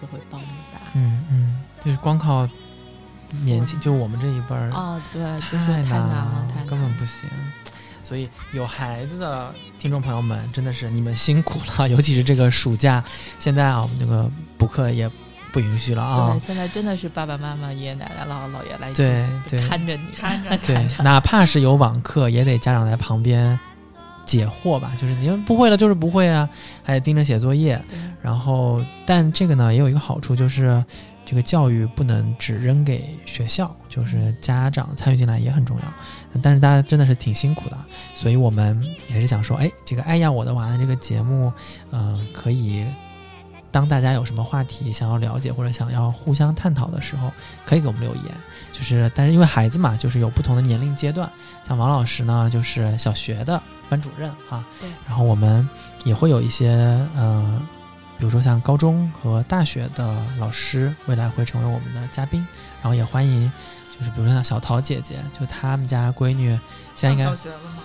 [0.00, 0.80] 就会帮你打。
[0.94, 2.48] 嗯嗯，就是光靠
[3.42, 6.70] 年轻，就我们这一辈儿，哦，对，就是太太难了了，太难了。
[6.70, 7.28] 根本不行。
[8.02, 13.02] 所以有孩子的听众朋友们，真的是你们辛苦了， 尤其是这个暑假，
[13.38, 15.10] 现在啊，我们这个补课也
[15.52, 16.40] 不允许了啊对，。
[16.40, 23.58] 现在真的是爸爸妈妈、爷爷奶奶、姥姥姥爷来对对看着你，看着对，哪怕是有网课，也得家长在旁边
[24.26, 24.92] 解惑吧。
[25.00, 26.46] 就是你们不会了，就是不会啊，
[26.82, 27.82] 还得盯着写作业。
[28.20, 30.84] 然后，但这个呢也有一个好处，就是
[31.24, 35.82] 这个教育不能只扔给学校，就是家长参与进来也很重要。
[36.42, 37.78] 但是大家真的是挺辛苦的，
[38.14, 41.52] 所以我们也是想说，哎，这个爱呀我的娃的这个节目，
[41.92, 42.84] 嗯、可以
[43.70, 47.32] 当大家有什么话题想要了解或者想要互相探讨的时候，
[47.64, 48.24] 可以给我们留言。
[48.70, 51.30] 就是，但是因为孩子嘛，就是有不同的年龄阶段，
[51.66, 55.68] 像王老师呢，就是小学的班主任啊，对然后我们
[56.04, 56.70] 也会有一些
[57.14, 57.62] 呃，
[58.18, 62.46] 比如说像高中和大学的老师，未来会成为我们的嘉宾，
[62.80, 63.52] 然后也欢迎，
[63.98, 66.48] 就是比如说像小桃姐姐，就他们家闺女
[66.94, 67.80] 现在应该小学了吗？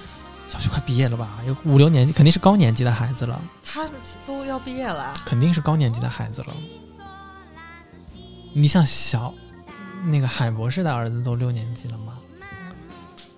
[0.48, 3.88] 小学快毕业了吧，有五六年级，肯定是高年级的孩子了，他
[4.26, 6.54] 都要毕业了，肯定是高年级的孩子了。
[8.54, 9.34] 你像小
[10.06, 12.19] 那个海博士的儿子都六年级了吗？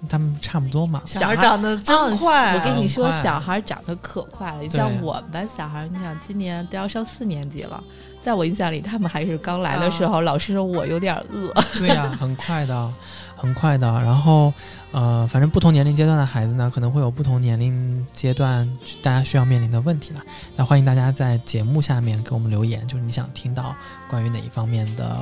[0.09, 1.01] 他们差不多嘛。
[1.05, 2.55] 小孩长得真快。
[2.55, 4.61] 我跟你说小孩长得可快了。
[4.61, 7.83] 你像我们班小孩，你想今年都要上四年级了，
[8.21, 11.53] 在我印象里，他们还是刚来的时候，老师说我有点饿。
[11.77, 12.93] 对呀、很快的，
[13.35, 13.87] 很快的。
[14.01, 14.53] 然后，
[14.91, 18.67] 呃，反正不同年龄阶段的孩子呢，可能会有不同年龄阶段
[19.01, 20.21] 大家需要面临的问题了。
[20.55, 23.75] 那欢迎大家在节目下面给我们留言，就是你想听到
[24.09, 25.17] 关于哪一方面的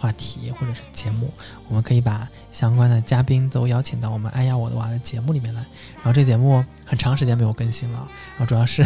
[0.00, 1.30] 话题或者是节目，
[1.68, 5.60] 我们可以把相关的嘉宾都邀请到我们“哎呀我的娃”的节目里面来。
[5.96, 8.82] 然后这节目很长时间没有更新了，然后主要是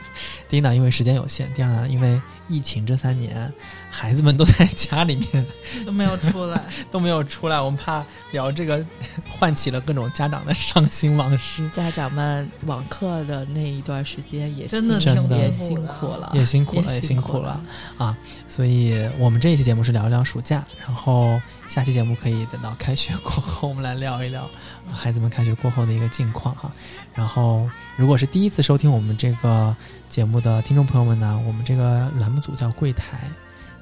[0.46, 3.52] 第一呢，因为时间有限；第二呢，因为疫情这三年，
[3.90, 5.46] 孩子们都在家里面
[5.84, 6.62] 都没有出来。
[6.90, 8.84] 都没有出来，我们怕聊这个
[9.28, 17.60] 唤起了各种家长的伤心往事，家长们网课的那一段时间也真的辛挺也辛苦了，也辛苦了，也也辛苦了
[17.98, 18.16] 啊！
[18.48, 24.48] 所以我们这一期节目是聊一聊暑假，然后下期节目可以等到开学过后，我们来聊一聊
[24.90, 26.70] 孩子们开学过后的一个近况哈。
[27.14, 29.74] 然后，如果是第一次收听我们这个
[30.08, 33.30] 节目的听众朋友们呢，我们这个栏目组叫柜台，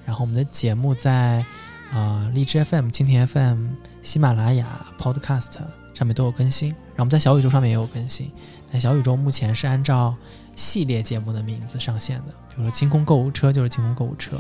[0.05, 1.45] 然后我们的节目在
[1.93, 3.69] 呃荔枝 FM、蜻蜓 FM、
[4.03, 4.67] 喜马拉雅、
[4.99, 5.59] Podcast
[5.95, 8.31] 上面都有更新，然后我们在小宇宙上面也有更新。
[8.71, 10.15] 但小宇宙目前是按照
[10.57, 14.39] 系列节目的名字上线的，比如说清空购物车就是清空购物车，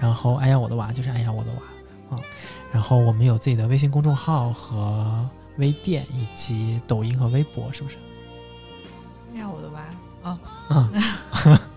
[0.00, 2.20] 然后哎呀我的娃就是哎呀我的娃啊，
[2.72, 5.26] 然后我们有自己的微信公众号和
[5.56, 7.96] 微店以及抖音和微博，是不是？
[9.34, 9.80] 哎呀，我的娃
[10.22, 10.90] 啊，啊，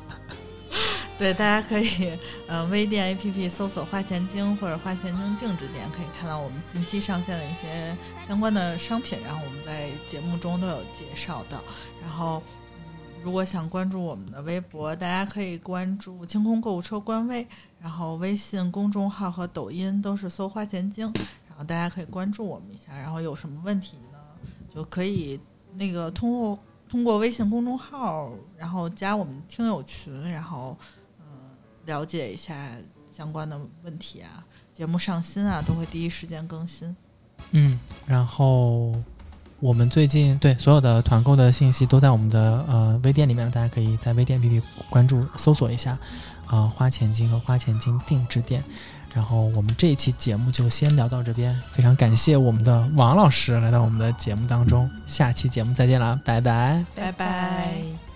[1.17, 2.15] 对，大家可以
[2.47, 11.59] 呃微店 APP 搜索“花钱精”或者“花钱精定制店”，可以看到我们近期上线的一些相关的商品，然后我们在节目中都有介绍到。
[12.01, 12.83] 然后，嗯
[13.23, 17.45] 如果想关注我们的微博，大家可以关注“清空购物车”官微，
[17.81, 21.11] 然后微信公众号和抖音都是搜“花钱精”，
[21.49, 22.95] 然后大家可以关注我们一下。
[22.95, 24.19] 然后有什么问题呢，
[24.73, 25.39] 就可以
[25.73, 30.77] 那个通过通过微信公众号，然后加我们听友群，然后、
[31.87, 32.53] 了解一下
[33.11, 36.95] 相关的问题啊，节目上新啊都会第一时间更新。
[37.51, 38.93] 嗯，然后
[39.59, 45.93] 我们最近对所有的团购的信息都在我们的呃微店里面，大家可以在微店 APP 关注搜索一下
[46.45, 48.63] 啊、呃花钱金和花钱金定制店。
[49.15, 56.85] 然后我们这一期节目就先聊到这边，非常感谢我们的王老师来到我们的节目当中，下期节目再见啦，拜拜。
[56.93, 58.06] 拜拜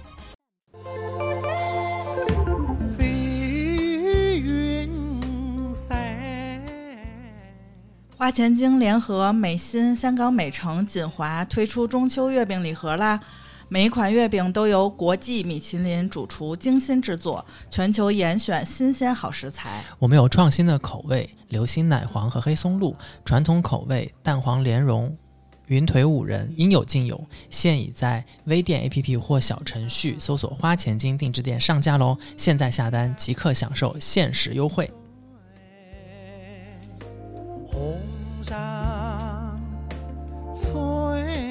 [8.21, 13.19] 花钱精联合美心、香港美城、锦华推出中秋月饼礼盒啦！
[13.67, 19.83] 每一款月饼都由国际米其林主厨精心制作，全球严选新鲜好食材。
[19.97, 22.93] 我们有创新的口味，流心奶黄和黑松露；
[23.25, 25.17] 传统口味蛋黄莲蓉、
[25.65, 27.19] 云腿五仁，应有尽有。
[27.49, 32.15] 现已在微店 APP 或小程序搜索“花钱精定制店”上架喽！
[32.37, 34.87] 现在下单即刻享受限时优惠。
[37.71, 38.01] 红
[38.43, 38.53] 裳
[40.53, 41.50] 翠